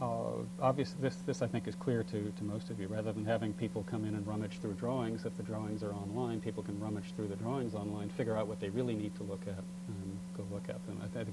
Uh, 0.00 0.44
obviously, 0.60 0.96
this, 1.00 1.16
this 1.26 1.42
I 1.42 1.48
think 1.48 1.66
is 1.66 1.74
clear 1.74 2.04
to, 2.04 2.32
to 2.38 2.44
most 2.44 2.70
of 2.70 2.78
you. 2.78 2.86
Rather 2.86 3.12
than 3.12 3.24
having 3.24 3.52
people 3.54 3.84
come 3.90 4.04
in 4.04 4.14
and 4.14 4.24
rummage 4.26 4.58
through 4.60 4.74
drawings, 4.74 5.24
if 5.24 5.36
the 5.36 5.42
drawings 5.42 5.82
are 5.82 5.92
online, 5.92 6.40
people 6.40 6.62
can 6.62 6.78
rummage 6.78 7.14
through 7.16 7.28
the 7.28 7.36
drawings 7.36 7.74
online, 7.74 8.08
figure 8.10 8.36
out 8.36 8.46
what 8.46 8.60
they 8.60 8.68
really 8.68 8.94
need 8.94 9.14
to 9.16 9.24
look 9.24 9.42
at, 9.48 9.64
and 9.88 10.18
go 10.36 10.44
look 10.52 10.68
at 10.68 10.86
them. 10.86 11.00
I, 11.02 11.08
think 11.08 11.28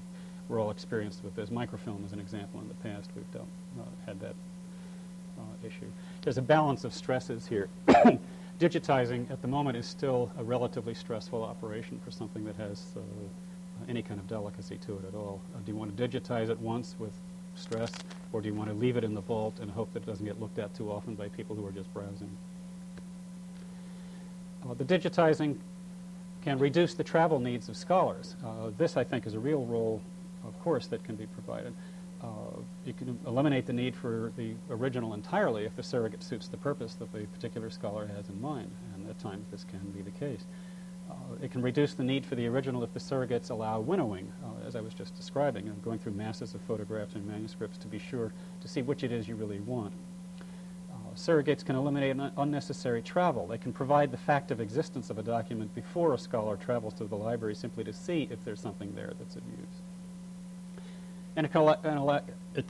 we're 0.48 0.60
all 0.60 0.70
experienced 0.70 1.24
with 1.24 1.34
this. 1.34 1.50
Microfilm 1.50 2.02
is 2.06 2.12
an 2.12 2.20
example 2.20 2.60
in 2.60 2.68
the 2.68 2.74
past. 2.74 3.10
We've 3.16 3.30
dealt, 3.32 3.48
uh, 3.80 3.84
had 4.06 4.20
that 4.20 4.34
uh, 5.38 5.66
issue. 5.66 5.86
There's 6.22 6.38
a 6.38 6.42
balance 6.42 6.84
of 6.84 6.92
stresses 6.92 7.46
here. 7.46 7.68
digitizing 8.60 9.30
at 9.30 9.42
the 9.42 9.48
moment 9.48 9.76
is 9.76 9.86
still 9.86 10.30
a 10.38 10.44
relatively 10.44 10.94
stressful 10.94 11.42
operation 11.42 12.00
for 12.04 12.10
something 12.10 12.44
that 12.44 12.56
has 12.56 12.92
uh, 12.96 13.00
any 13.88 14.02
kind 14.02 14.20
of 14.20 14.28
delicacy 14.28 14.76
to 14.78 14.92
it 14.92 15.04
at 15.08 15.14
all. 15.14 15.40
Uh, 15.54 15.58
do 15.64 15.72
you 15.72 15.76
want 15.76 15.96
to 15.96 16.08
digitize 16.08 16.48
it 16.48 16.58
once 16.60 16.94
with 16.98 17.12
stress, 17.56 17.92
or 18.32 18.40
do 18.40 18.48
you 18.48 18.54
want 18.54 18.68
to 18.68 18.74
leave 18.74 18.96
it 18.96 19.04
in 19.04 19.14
the 19.14 19.20
vault 19.20 19.58
and 19.60 19.70
hope 19.70 19.92
that 19.92 20.02
it 20.02 20.06
doesn't 20.06 20.24
get 20.24 20.40
looked 20.40 20.58
at 20.58 20.74
too 20.74 20.90
often 20.90 21.14
by 21.14 21.28
people 21.28 21.54
who 21.56 21.66
are 21.66 21.72
just 21.72 21.92
browsing? 21.92 22.30
Uh, 24.68 24.74
the 24.74 24.84
digitizing 24.84 25.56
can 26.42 26.58
reduce 26.58 26.94
the 26.94 27.04
travel 27.04 27.38
needs 27.38 27.68
of 27.68 27.76
scholars. 27.76 28.36
Uh, 28.44 28.70
this, 28.76 28.96
I 28.96 29.04
think, 29.04 29.26
is 29.26 29.34
a 29.34 29.38
real 29.38 29.64
role, 29.64 30.00
of 30.46 30.58
course, 30.60 30.86
that 30.88 31.04
can 31.04 31.16
be 31.16 31.26
provided. 31.26 31.74
Uh, 32.22 32.26
you 32.86 32.92
can 32.94 33.18
eliminate 33.26 33.66
the 33.66 33.72
need 33.72 33.94
for 33.94 34.32
the 34.36 34.54
original 34.70 35.12
entirely 35.12 35.64
if 35.64 35.76
the 35.76 35.82
surrogate 35.82 36.22
suits 36.22 36.48
the 36.48 36.56
purpose 36.56 36.94
that 36.94 37.12
the 37.12 37.26
particular 37.26 37.68
scholar 37.68 38.06
has 38.06 38.28
in 38.28 38.40
mind, 38.40 38.70
and 38.94 39.08
at 39.08 39.18
times 39.18 39.46
this 39.50 39.64
can 39.64 39.80
be 39.90 40.00
the 40.00 40.10
case. 40.12 40.44
Uh, 41.10 41.14
it 41.42 41.50
can 41.50 41.60
reduce 41.60 41.92
the 41.92 42.02
need 42.02 42.24
for 42.24 42.34
the 42.34 42.46
original 42.46 42.82
if 42.82 42.94
the 42.94 43.00
surrogates 43.00 43.50
allow 43.50 43.78
winnowing, 43.78 44.32
uh, 44.42 44.66
as 44.66 44.74
I 44.74 44.80
was 44.80 44.94
just 44.94 45.14
describing, 45.14 45.68
of 45.68 45.82
going 45.84 45.98
through 45.98 46.12
masses 46.12 46.54
of 46.54 46.62
photographs 46.62 47.14
and 47.14 47.26
manuscripts 47.26 47.76
to 47.78 47.86
be 47.86 47.98
sure 47.98 48.32
to 48.62 48.68
see 48.68 48.80
which 48.80 49.04
it 49.04 49.12
is 49.12 49.28
you 49.28 49.34
really 49.34 49.60
want. 49.60 49.92
Uh, 50.90 51.14
surrogates 51.14 51.64
can 51.64 51.76
eliminate 51.76 52.16
unnecessary 52.38 53.02
travel. 53.02 53.46
They 53.46 53.58
can 53.58 53.72
provide 53.72 54.10
the 54.10 54.16
fact 54.16 54.50
of 54.50 54.60
existence 54.60 55.10
of 55.10 55.18
a 55.18 55.22
document 55.22 55.74
before 55.74 56.14
a 56.14 56.18
scholar 56.18 56.56
travels 56.56 56.94
to 56.94 57.04
the 57.04 57.16
library 57.16 57.54
simply 57.54 57.84
to 57.84 57.92
see 57.92 58.28
if 58.30 58.42
there's 58.44 58.60
something 58.60 58.94
there 58.94 59.12
that's 59.18 59.36
of 59.36 59.42
use. 59.44 59.82
And, 61.36 61.48
and 61.52 62.32
it, 62.54 62.64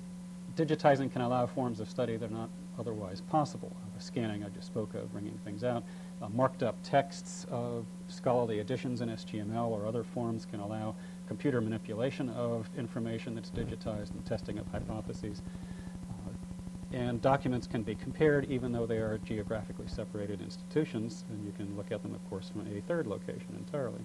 digitizing 0.57 1.13
can 1.13 1.23
allow 1.23 1.47
forms 1.47 1.81
of 1.81 1.91
study 1.91 2.17
that 2.17 2.31
are 2.31 2.35
not 2.35 2.51
otherwise 2.79 3.21
possible. 3.21 3.75
The 3.97 4.03
scanning 4.03 4.45
I 4.45 4.49
just 4.49 4.67
spoke 4.67 4.95
of, 4.95 5.13
bringing 5.13 5.39
things 5.45 5.65
out. 5.65 5.85
Uh, 6.23 6.29
marked 6.29 6.63
up 6.63 6.77
texts 6.83 7.47
of 7.51 7.87
scholarly 8.09 8.61
editions 8.61 9.01
in 9.01 9.09
SGML 9.09 9.69
or 9.69 9.87
other 9.87 10.03
forms 10.03 10.47
can 10.47 10.61
allow 10.61 10.95
computer 11.27 11.61
manipulation 11.61 12.29
of 12.31 12.69
information 12.77 13.35
that's 13.35 13.51
digitized 13.51 14.11
and 14.11 14.25
testing 14.27 14.59
of 14.59 14.67
hypotheses. 14.69 15.43
Uh, 16.11 16.97
and 16.97 17.21
documents 17.21 17.67
can 17.67 17.83
be 17.83 17.95
compared 17.95 18.51
even 18.51 18.73
though 18.73 18.87
they 18.87 18.99
are 18.99 19.19
geographically 19.25 19.89
separated 19.89 20.41
institutions, 20.41 21.25
and 21.31 21.45
you 21.45 21.53
can 21.53 21.77
look 21.77 21.91
at 21.93 22.03
them, 22.03 22.15
of 22.15 22.31
course, 22.31 22.51
from 22.51 22.67
a 22.67 22.81
third 22.83 23.07
location 23.07 23.55
entirely. 23.57 24.01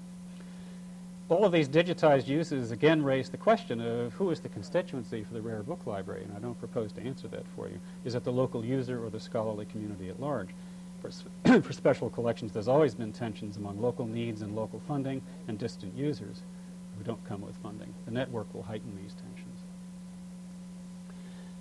All 1.30 1.46
of 1.46 1.52
these 1.52 1.70
digitized 1.70 2.28
uses 2.28 2.72
again 2.72 3.04
raise 3.04 3.30
the 3.30 3.38
question 3.38 3.80
of 3.80 4.13
who 4.13 4.32
is 4.32 4.39
the 4.39 4.50
constituency 4.50 5.24
for 5.24 5.36
the 5.36 5.42
rare 5.42 5.62
book 5.62 5.86
library, 5.86 6.24
and 6.24 6.36
I 6.36 6.39
don't 6.39 6.58
propose 6.58 6.92
to 6.94 7.04
answer 7.04 7.28
that 7.28 7.46
for 7.56 7.68
you. 7.68 7.80
Is 8.04 8.15
it 8.15 8.24
the 8.24 8.32
local 8.32 8.65
user 8.65 9.04
or 9.04 9.12
the 9.12 9.20
scholarly 9.20 9.65
community 9.65 10.10
at 10.10 10.20
large? 10.20 10.50
For, 11.02 11.62
for 11.62 11.72
special 11.72 12.10
collections, 12.10 12.52
there's 12.52 12.68
always 12.68 12.96
been 12.96 13.13
tensions 13.13 13.58
among 13.58 13.80
local 13.80 14.08
needs 14.08 14.42
and 14.42 14.56
local 14.56 14.82
funding 14.88 15.22
and 15.48 15.60
distant 15.60 15.96
users 15.96 16.42
who 16.98 17.04
don't 17.04 17.24
come 17.26 17.42
with 17.42 17.56
funding. 17.58 17.94
The 18.06 18.12
network 18.12 18.52
will 18.52 18.63
heighten 18.63 18.98
these 19.00 19.13
tensions. 19.13 19.60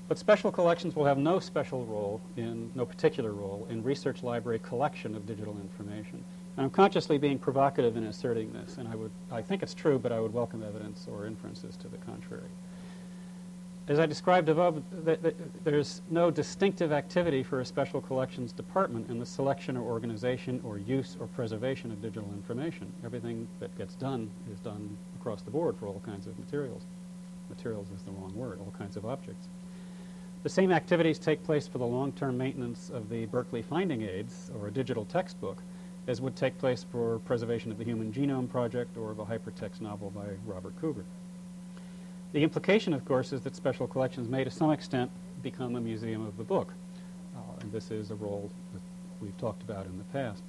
But 0.08 0.16
special 0.16 0.50
collections 0.50 0.96
will 0.96 1.04
have 1.04 1.18
no 1.18 1.38
special 1.40 1.84
role 1.84 2.22
in, 2.38 2.70
no 2.74 2.86
particular 2.86 3.32
role 3.32 3.66
in 3.68 3.82
research 3.82 4.22
library 4.22 4.60
collection 4.60 5.14
of 5.14 5.26
digital 5.26 5.58
information. 5.60 6.24
And 6.58 6.64
I'm 6.64 6.70
consciously 6.70 7.18
being 7.18 7.38
provocative 7.38 7.96
in 7.96 8.02
asserting 8.02 8.52
this, 8.52 8.78
and 8.78 8.88
I 8.88 8.96
would, 8.96 9.12
I 9.30 9.42
think 9.42 9.62
it's 9.62 9.74
true, 9.74 9.96
but 9.96 10.10
I 10.10 10.18
would 10.18 10.34
welcome 10.34 10.64
evidence 10.64 11.06
or 11.08 11.24
inferences 11.24 11.76
to 11.76 11.86
the 11.86 11.98
contrary. 11.98 12.50
As 13.86 14.00
I 14.00 14.06
described 14.06 14.48
above, 14.48 14.82
th 15.04 15.22
th 15.22 15.36
there's 15.62 16.02
no 16.10 16.32
distinctive 16.32 16.90
activity 16.90 17.44
for 17.44 17.60
a 17.60 17.64
special 17.64 18.00
collections 18.00 18.50
department 18.50 19.08
in 19.08 19.20
the 19.20 19.24
selection 19.24 19.76
or 19.76 19.82
organization 19.82 20.60
or 20.64 20.78
use 20.78 21.16
or 21.20 21.28
preservation 21.28 21.92
of 21.92 22.02
digital 22.02 22.28
information. 22.32 22.92
Everything 23.04 23.46
that 23.60 23.70
gets 23.78 23.94
done 23.94 24.28
is 24.52 24.58
done 24.58 24.98
across 25.20 25.42
the 25.42 25.52
board 25.52 25.76
for 25.76 25.86
all 25.86 26.02
kinds 26.04 26.26
of 26.26 26.36
materials. 26.40 26.82
Materials 27.48 27.86
is 27.94 28.02
the 28.02 28.10
wrong 28.10 28.34
word, 28.34 28.58
all 28.58 28.74
kinds 28.76 28.96
of 28.96 29.06
objects. 29.06 29.46
The 30.42 30.48
same 30.48 30.72
activities 30.72 31.20
take 31.20 31.40
place 31.44 31.68
for 31.68 31.78
the 31.78 31.86
long-term 31.86 32.36
maintenance 32.36 32.90
of 32.90 33.08
the 33.10 33.26
Berkeley 33.26 33.62
Finding 33.62 34.02
Aids 34.02 34.50
or 34.56 34.66
a 34.66 34.72
digital 34.72 35.04
textbook 35.04 35.62
as 36.08 36.22
would 36.22 36.34
take 36.34 36.56
place 36.58 36.84
for 36.90 37.18
preservation 37.20 37.70
of 37.70 37.76
the 37.76 37.84
Human 37.84 38.10
Genome 38.10 38.48
Project 38.48 38.96
or 38.96 39.10
of 39.10 39.18
a 39.18 39.26
hypertext 39.26 39.82
novel 39.82 40.10
by 40.10 40.24
Robert 40.46 40.74
Coover. 40.80 41.04
The 42.32 42.42
implication, 42.42 42.94
of 42.94 43.04
course, 43.04 43.34
is 43.34 43.42
that 43.42 43.54
special 43.54 43.86
collections 43.86 44.26
may 44.26 44.42
to 44.42 44.50
some 44.50 44.70
extent 44.70 45.10
become 45.42 45.76
a 45.76 45.80
museum 45.80 46.26
of 46.26 46.38
the 46.38 46.44
book. 46.44 46.72
Uh, 47.36 47.40
and 47.60 47.70
this 47.70 47.90
is 47.90 48.10
a 48.10 48.14
role 48.14 48.50
that 48.72 48.80
we've 49.20 49.36
talked 49.36 49.62
about 49.62 49.84
in 49.84 49.98
the 49.98 50.04
past. 50.04 50.42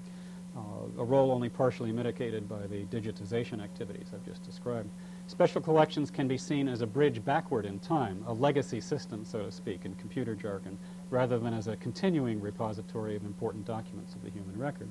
Uh, 0.56 1.02
a 1.02 1.04
role 1.04 1.30
only 1.30 1.50
partially 1.50 1.92
mitigated 1.92 2.48
by 2.48 2.66
the 2.68 2.86
digitization 2.86 3.62
activities 3.62 4.08
I've 4.14 4.26
just 4.26 4.44
described. 4.44 4.90
Special 5.28 5.62
collections 5.62 6.10
can 6.10 6.28
be 6.28 6.38
seen 6.38 6.70
as 6.70 6.82
a 6.82 6.88
bridge 6.88 7.24
backward 7.24 7.66
in 7.66 7.80
time, 7.80 8.24
a 8.28 8.34
legacy 8.34 8.80
system, 8.80 9.26
so 9.26 9.44
to 9.44 9.52
speak, 9.52 9.84
in 9.84 9.94
computer 9.96 10.36
jargon, 10.36 10.78
rather 11.10 11.38
than 11.38 11.54
as 11.54 11.68
a 11.68 11.76
continuing 11.76 12.40
repository 12.40 13.18
of 13.18 13.26
important 13.26 13.66
documents 13.66 14.16
of 14.16 14.24
the 14.24 14.30
human 14.30 14.58
record. 14.58 14.88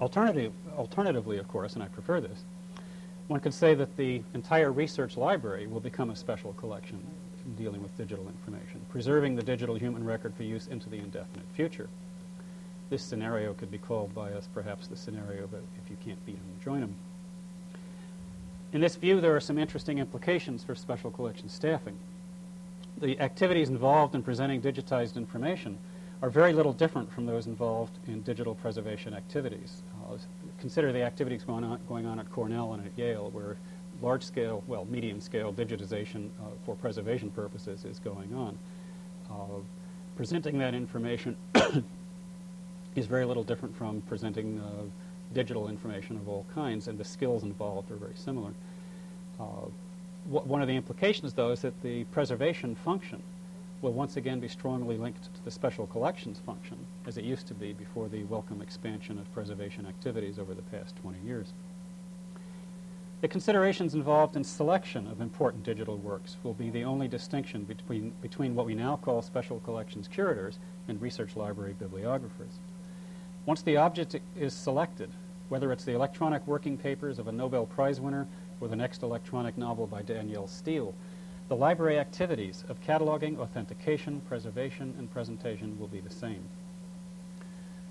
Alternative, 0.00 0.52
alternatively, 0.76 1.38
of 1.38 1.46
course, 1.48 1.74
and 1.74 1.82
I 1.82 1.88
prefer 1.88 2.20
this, 2.20 2.44
one 3.28 3.40
could 3.40 3.54
say 3.54 3.74
that 3.74 3.96
the 3.96 4.22
entire 4.34 4.72
research 4.72 5.16
library 5.16 5.66
will 5.66 5.80
become 5.80 6.10
a 6.10 6.16
special 6.16 6.52
collection 6.54 7.00
dealing 7.56 7.82
with 7.82 7.96
digital 7.96 8.26
information, 8.26 8.80
preserving 8.88 9.36
the 9.36 9.42
digital 9.42 9.76
human 9.76 10.04
record 10.04 10.34
for 10.34 10.42
use 10.42 10.66
into 10.66 10.88
the 10.88 10.96
indefinite 10.96 11.46
future. 11.54 11.88
This 12.88 13.02
scenario 13.02 13.54
could 13.54 13.70
be 13.70 13.78
called 13.78 14.14
by 14.14 14.32
us 14.32 14.48
perhaps 14.52 14.88
the 14.88 14.96
scenario 14.96 15.44
of 15.44 15.54
if 15.54 15.90
you 15.90 15.96
can't 16.04 16.24
beat 16.26 16.36
them, 16.36 16.60
join 16.64 16.80
them. 16.80 16.94
In 18.72 18.80
this 18.80 18.96
view, 18.96 19.20
there 19.20 19.34
are 19.34 19.40
some 19.40 19.58
interesting 19.58 19.98
implications 19.98 20.64
for 20.64 20.74
special 20.74 21.10
collection 21.10 21.48
staffing. 21.48 21.96
The 23.00 23.20
activities 23.20 23.68
involved 23.68 24.14
in 24.14 24.22
presenting 24.22 24.60
digitized 24.60 25.16
information 25.16 25.78
are 26.22 26.30
very 26.30 26.52
little 26.52 26.72
different 26.72 27.10
from 27.12 27.26
those 27.26 27.46
involved 27.46 27.98
in 28.06 28.20
digital 28.22 28.54
preservation 28.54 29.14
activities. 29.14 29.82
Uh, 30.04 30.16
consider 30.58 30.92
the 30.92 31.02
activities 31.02 31.42
going 31.44 31.64
on, 31.64 31.80
going 31.88 32.06
on 32.06 32.18
at 32.18 32.30
Cornell 32.30 32.74
and 32.74 32.84
at 32.84 32.92
Yale, 32.96 33.30
where 33.30 33.56
large-scale, 34.02 34.62
well, 34.66 34.86
medium-scale 34.86 35.52
digitization 35.52 36.28
uh, 36.40 36.50
for 36.64 36.74
preservation 36.76 37.30
purposes 37.30 37.84
is 37.84 37.98
going 37.98 38.34
on. 38.34 38.58
Uh, 39.30 39.60
presenting 40.16 40.58
that 40.58 40.74
information 40.74 41.36
is 42.96 43.06
very 43.06 43.24
little 43.24 43.44
different 43.44 43.74
from 43.76 44.02
presenting 44.02 44.60
uh, 44.60 44.82
digital 45.32 45.68
information 45.68 46.16
of 46.16 46.28
all 46.28 46.44
kinds, 46.54 46.88
and 46.88 46.98
the 46.98 47.04
skills 47.04 47.42
involved 47.42 47.90
are 47.90 47.96
very 47.96 48.16
similar. 48.16 48.52
Uh, 49.38 49.68
one 50.28 50.60
of 50.60 50.68
the 50.68 50.76
implications, 50.76 51.32
though, 51.32 51.50
is 51.50 51.62
that 51.62 51.80
the 51.82 52.04
preservation 52.04 52.74
function 52.74 53.22
will 53.82 53.92
once 53.92 54.16
again 54.16 54.40
be 54.40 54.48
strongly 54.48 54.96
linked 54.96 55.32
to 55.34 55.44
the 55.44 55.50
special 55.50 55.86
collections 55.86 56.40
function, 56.44 56.76
as 57.06 57.16
it 57.16 57.24
used 57.24 57.46
to 57.46 57.54
be 57.54 57.72
before 57.72 58.08
the 58.08 58.24
welcome 58.24 58.60
expansion 58.60 59.18
of 59.18 59.32
preservation 59.32 59.86
activities 59.86 60.38
over 60.38 60.54
the 60.54 60.62
past 60.62 60.96
20 60.96 61.18
years. 61.20 61.52
The 63.20 63.28
considerations 63.28 63.94
involved 63.94 64.36
in 64.36 64.44
selection 64.44 65.06
of 65.06 65.20
important 65.20 65.62
digital 65.62 65.98
works 65.98 66.36
will 66.42 66.54
be 66.54 66.70
the 66.70 66.84
only 66.84 67.06
distinction 67.06 67.64
between, 67.64 68.12
between 68.22 68.54
what 68.54 68.64
we 68.66 68.74
now 68.74 68.96
call 68.96 69.20
special 69.20 69.60
collections 69.60 70.08
curators 70.08 70.58
and 70.88 71.00
research 71.02 71.36
library 71.36 71.74
bibliographers. 71.78 72.60
Once 73.44 73.60
the 73.62 73.76
object 73.76 74.16
is 74.38 74.54
selected, 74.54 75.10
whether 75.50 75.72
it's 75.72 75.84
the 75.84 75.94
electronic 75.94 76.46
working 76.46 76.78
papers 76.78 77.18
of 77.18 77.28
a 77.28 77.32
Nobel 77.32 77.66
Prize 77.66 78.00
winner 78.00 78.26
or 78.60 78.68
the 78.68 78.76
next 78.76 79.02
electronic 79.02 79.58
novel 79.58 79.86
by 79.86 80.00
Danielle 80.00 80.46
Steel, 80.46 80.94
the 81.50 81.56
library 81.56 81.98
activities 81.98 82.64
of 82.68 82.80
cataloging, 82.80 83.36
authentication, 83.40 84.20
preservation, 84.28 84.94
and 84.98 85.12
presentation 85.12 85.76
will 85.80 85.88
be 85.88 85.98
the 85.98 86.08
same. 86.08 86.44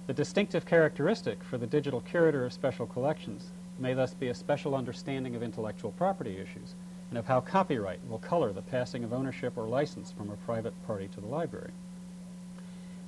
The 0.07 0.13
distinctive 0.13 0.65
characteristic 0.65 1.43
for 1.43 1.57
the 1.57 1.67
digital 1.67 1.99
curator 1.99 2.45
of 2.45 2.53
special 2.53 2.87
collections 2.87 3.49
may 3.77 3.93
thus 3.93 4.13
be 4.13 4.29
a 4.29 4.33
special 4.33 4.75
understanding 4.75 5.35
of 5.35 5.43
intellectual 5.43 5.91
property 5.91 6.37
issues 6.37 6.73
and 7.09 7.19
of 7.19 7.25
how 7.25 7.41
copyright 7.41 7.99
will 8.07 8.19
color 8.19 8.53
the 8.53 8.61
passing 8.61 9.03
of 9.03 9.11
ownership 9.11 9.57
or 9.57 9.67
license 9.67 10.09
from 10.09 10.29
a 10.29 10.37
private 10.37 10.73
party 10.87 11.09
to 11.09 11.19
the 11.19 11.27
library. 11.27 11.71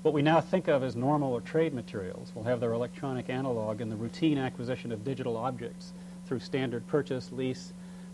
What 0.01 0.13
we 0.13 0.21
now 0.21 0.41
think 0.41 0.67
of 0.67 0.83
as 0.83 0.97
normal 0.97 1.31
or 1.31 1.39
trade 1.39 1.73
materials 1.73 2.33
will 2.35 2.43
have 2.43 2.59
their 2.59 2.73
electronic 2.73 3.29
analog 3.29 3.79
in 3.79 3.87
the 3.87 3.95
routine 3.95 4.37
acquisition 4.37 4.91
of 4.91 5.05
digital 5.05 5.37
objects 5.37 5.93
through 6.25 6.39
standard 6.39 6.85
purchase, 6.87 7.31
lease, 7.31 7.71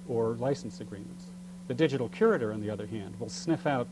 or 0.07 0.35
license 0.35 0.79
agreements. 0.81 1.26
The 1.67 1.73
digital 1.73 2.09
curator, 2.09 2.53
on 2.53 2.61
the 2.61 2.69
other 2.69 2.87
hand, 2.87 3.19
will 3.19 3.29
sniff 3.29 3.67
out 3.67 3.87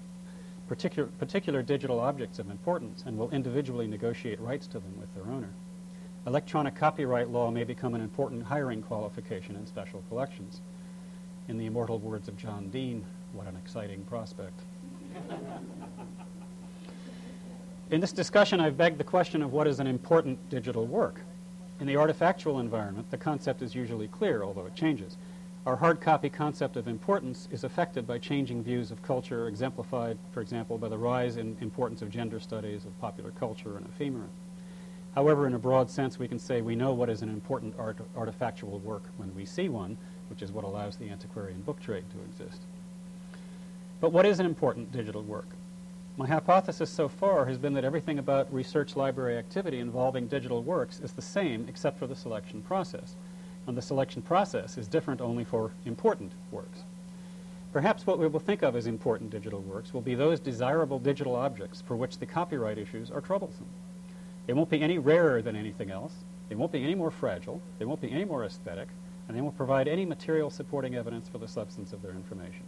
particular, 0.68 1.10
particular 1.20 1.62
digital 1.62 2.00
objects 2.00 2.40
of 2.40 2.50
importance 2.50 3.04
and 3.06 3.18
will 3.18 3.30
individually 3.32 3.88
negotiate 3.88 4.40
rights 4.40 4.68
to 4.68 4.80
them 4.80 4.94
with 5.00 5.14
their 5.14 5.32
owner. 5.32 5.50
Electronic 6.26 6.76
copyright 6.76 7.30
law 7.30 7.52
may 7.52 7.64
become 7.64 7.94
an 7.94 8.02
important 8.02 8.44
hiring 8.44 8.82
qualification 8.82 9.56
in 9.56 9.68
special 9.68 10.04
collections. 10.10 10.62
In 11.48 11.58
the 11.58 11.68
immortal 11.68 12.00
words 12.00 12.28
of 12.28 12.36
John 12.38 12.70
Dean, 12.70 13.06
what 13.34 13.46
an 13.46 13.56
exciting 13.58 14.04
prospect. 14.06 14.60
in 17.92 18.02
this 18.02 18.12
discussion, 18.12 18.60
I've 18.60 18.78
begged 18.78 18.98
the 18.98 19.04
question 19.04 19.44
of 19.44 19.54
what 19.54 19.68
is 19.68 19.80
an 19.80 19.86
important 19.86 20.50
digital 20.50 20.88
work. 20.88 21.22
In 21.80 21.86
the 21.86 21.96
artifactual 21.96 22.60
environment, 22.60 23.12
the 23.12 23.18
concept 23.18 23.62
is 23.62 23.76
usually 23.76 24.08
clear, 24.08 24.42
although 24.44 24.66
it 24.66 24.76
changes. 24.76 25.18
Our 25.66 25.78
hard 25.78 26.00
copy 26.00 26.30
concept 26.30 26.78
of 26.78 26.88
importance 26.88 27.48
is 27.52 27.64
affected 27.64 28.06
by 28.06 28.20
changing 28.20 28.64
views 28.64 28.92
of 28.92 29.02
culture, 29.02 29.48
exemplified, 29.48 30.20
for 30.32 30.42
example, 30.42 30.78
by 30.78 30.90
the 30.90 30.98
rise 30.98 31.38
in 31.38 31.58
importance 31.60 32.04
of 32.04 32.12
gender 32.12 32.40
studies, 32.40 32.86
of 32.86 33.02
popular 33.02 33.32
culture, 33.32 33.76
and 33.76 33.88
ephemera. 33.88 34.28
However, 35.16 35.48
in 35.48 35.56
a 35.56 35.60
broad 35.60 35.90
sense, 35.90 36.20
we 36.20 36.28
can 36.28 36.38
say 36.38 36.62
we 36.62 36.76
know 36.76 36.94
what 36.94 37.10
is 37.10 37.24
an 37.24 37.30
important 37.30 37.74
art 37.80 37.98
artifactual 38.16 38.80
work 38.82 39.06
when 39.18 39.34
we 39.34 39.44
see 39.44 39.68
one, 39.68 39.98
which 40.30 40.44
is 40.44 40.52
what 40.52 40.66
allows 40.66 40.98
the 40.98 41.10
antiquarian 41.10 41.62
book 41.62 41.82
trade 41.82 42.04
to 42.12 42.22
exist. 42.22 42.62
But 44.00 44.12
what 44.12 44.28
is 44.28 44.40
an 44.40 44.46
important 44.46 44.92
digital 44.92 45.24
work? 45.24 45.48
My 46.16 46.28
hypothesis 46.28 46.92
so 46.92 47.10
far 47.10 47.48
has 47.48 47.58
been 47.58 47.74
that 47.74 47.84
everything 47.84 48.20
about 48.20 48.54
research 48.54 48.96
library 48.96 49.36
activity 49.36 49.80
involving 49.80 50.28
digital 50.28 50.62
works 50.62 51.00
is 51.00 51.14
the 51.14 51.24
same 51.24 51.66
except 51.68 51.98
for 51.98 52.06
the 52.06 52.16
selection 52.16 52.62
process 52.62 53.16
the 53.74 53.82
selection 53.82 54.22
process 54.22 54.78
is 54.78 54.88
different 54.88 55.22
only 55.22 55.44
for 55.44 55.72
important 55.86 56.34
works. 56.52 56.84
Perhaps 57.74 58.06
what 58.06 58.20
we 58.20 58.28
will 58.28 58.40
think 58.40 58.62
of 58.62 58.76
as 58.76 58.86
important 58.86 59.32
digital 59.32 59.62
works 59.62 59.94
will 59.94 60.02
be 60.02 60.14
those 60.14 60.40
desirable 60.40 61.00
digital 61.00 61.36
objects 61.36 61.82
for 61.82 61.96
which 61.96 62.20
the 62.20 62.26
copyright 62.28 62.78
issues 62.78 63.10
are 63.10 63.22
troublesome. 63.22 63.66
They 64.46 64.54
won't 64.54 64.70
be 64.70 64.82
any 64.82 65.00
rarer 65.00 65.42
than 65.42 65.56
anything 65.56 65.90
else. 65.90 66.14
They 66.48 66.56
won't 66.56 66.72
be 66.72 66.84
any 66.84 66.94
more 66.94 67.10
fragile. 67.10 67.62
They 67.80 67.86
won't 67.86 68.02
be 68.02 68.12
any 68.12 68.26
more 68.26 68.46
aesthetic. 68.46 68.90
and 69.28 69.36
they 69.36 69.42
won't 69.42 69.58
provide 69.58 69.88
any 69.88 70.06
material 70.06 70.50
supporting 70.50 70.96
evidence 70.96 71.28
for 71.28 71.38
the 71.40 71.48
substance 71.48 71.94
of 71.94 72.02
their 72.02 72.12
information. 72.12 72.64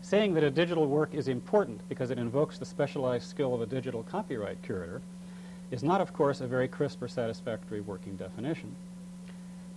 Saying 0.00 0.34
that 0.34 0.44
a 0.44 0.50
digital 0.50 0.86
work 0.86 1.12
is 1.12 1.26
important 1.28 1.80
because 1.88 2.10
it 2.10 2.18
invokes 2.18 2.58
the 2.58 2.64
specialized 2.64 3.28
skill 3.28 3.52
of 3.52 3.60
a 3.60 3.66
digital 3.66 4.04
copyright 4.04 4.62
curator 4.62 5.02
is 5.70 5.82
not, 5.82 6.00
of 6.00 6.12
course, 6.12 6.40
a 6.40 6.46
very 6.46 6.68
crisp 6.68 7.02
or 7.02 7.08
satisfactory 7.08 7.80
working 7.80 8.16
definition. 8.16 8.74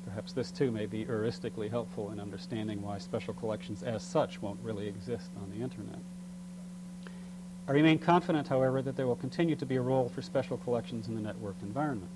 Perhaps 0.06 0.34
this 0.34 0.52
too 0.52 0.72
may 0.72 0.86
be 0.86 1.06
heuristically 1.06 1.70
helpful 1.70 2.12
in 2.12 2.20
understanding 2.20 2.82
why 2.82 2.98
special 2.98 3.34
collections 3.34 3.84
as 3.84 4.04
such 4.04 4.42
won't 4.42 4.60
really 4.64 4.88
exist 4.88 5.30
on 5.42 5.50
the 5.52 5.64
internet. 5.64 6.00
I 7.68 7.74
remain 7.74 8.00
confident, 8.00 8.48
however, 8.48 8.82
that 8.82 8.96
there 8.96 9.08
will 9.08 9.16
continue 9.16 9.56
to 9.56 9.66
be 9.66 9.76
a 9.76 9.82
role 9.82 10.10
for 10.10 10.22
special 10.22 10.58
collections 10.58 11.08
in 11.08 11.16
the 11.16 11.22
networked 11.22 11.62
environment. 11.62 12.10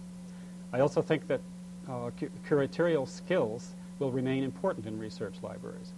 I 0.74 0.80
also 0.80 1.02
think 1.02 1.28
that 1.28 1.42
uh, 1.88 2.10
cu 2.20 2.30
curatorial 2.48 3.08
skills 3.08 3.76
will 4.00 4.12
remain 4.12 4.44
important 4.44 4.88
in 4.88 5.00
research 5.00 5.36
libraries. 5.42 5.94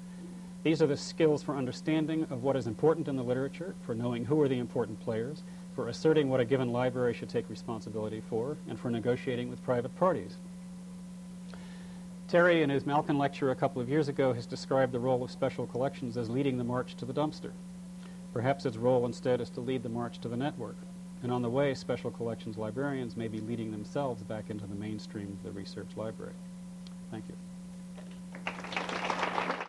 These 0.63 0.82
are 0.82 0.88
the 0.88 0.97
skills 0.97 1.41
for 1.41 1.56
understanding 1.56 2.23
of 2.30 2.43
what 2.43 2.56
is 2.56 2.67
important 2.67 3.08
in 3.08 3.15
the 3.15 3.23
literature, 3.23 3.73
for 3.86 3.95
knowing 3.95 4.26
who 4.26 4.39
are 4.41 4.50
the 4.50 4.60
important 4.60 5.00
players, 5.00 5.43
for 5.73 5.88
asserting 5.88 6.30
what 6.30 6.41
a 6.41 6.45
given 6.45 6.71
library 6.71 7.13
should 7.13 7.30
take 7.30 7.50
responsibility 7.50 8.21
for, 8.30 8.58
and 8.67 8.78
for 8.80 8.91
negotiating 8.91 9.50
with 9.50 9.63
private 9.63 9.95
parties. 9.95 10.38
Terry, 12.27 12.61
in 12.61 12.69
his 12.69 12.85
Malkin 12.85 13.17
lecture 13.17 13.51
a 13.51 13.55
couple 13.55 13.81
of 13.81 13.87
years 13.87 14.09
ago, 14.09 14.33
has 14.33 14.45
described 14.45 14.91
the 14.91 14.99
role 14.99 15.23
of 15.23 15.31
special 15.31 15.65
collections 15.65 16.17
as 16.17 16.29
leading 16.29 16.57
the 16.57 16.63
march 16.63 16.95
to 16.95 17.05
the 17.05 17.13
dumpster. 17.13 17.51
Perhaps 18.33 18.65
its 18.65 18.75
role 18.75 19.05
instead 19.05 19.39
is 19.39 19.49
to 19.51 19.61
lead 19.61 19.81
the 19.81 19.89
march 19.89 20.19
to 20.19 20.27
the 20.27 20.35
network. 20.35 20.75
And 21.23 21.31
on 21.31 21.41
the 21.41 21.49
way, 21.49 21.73
special 21.73 22.11
collections 22.11 22.57
librarians 22.57 23.15
may 23.15 23.29
be 23.29 23.39
leading 23.39 23.71
themselves 23.71 24.23
back 24.23 24.49
into 24.49 24.67
the 24.67 24.75
mainstream 24.75 25.37
of 25.39 25.43
the 25.43 25.57
research 25.57 25.87
library. 25.95 26.33
Thank 27.11 27.29
you. 27.29 27.35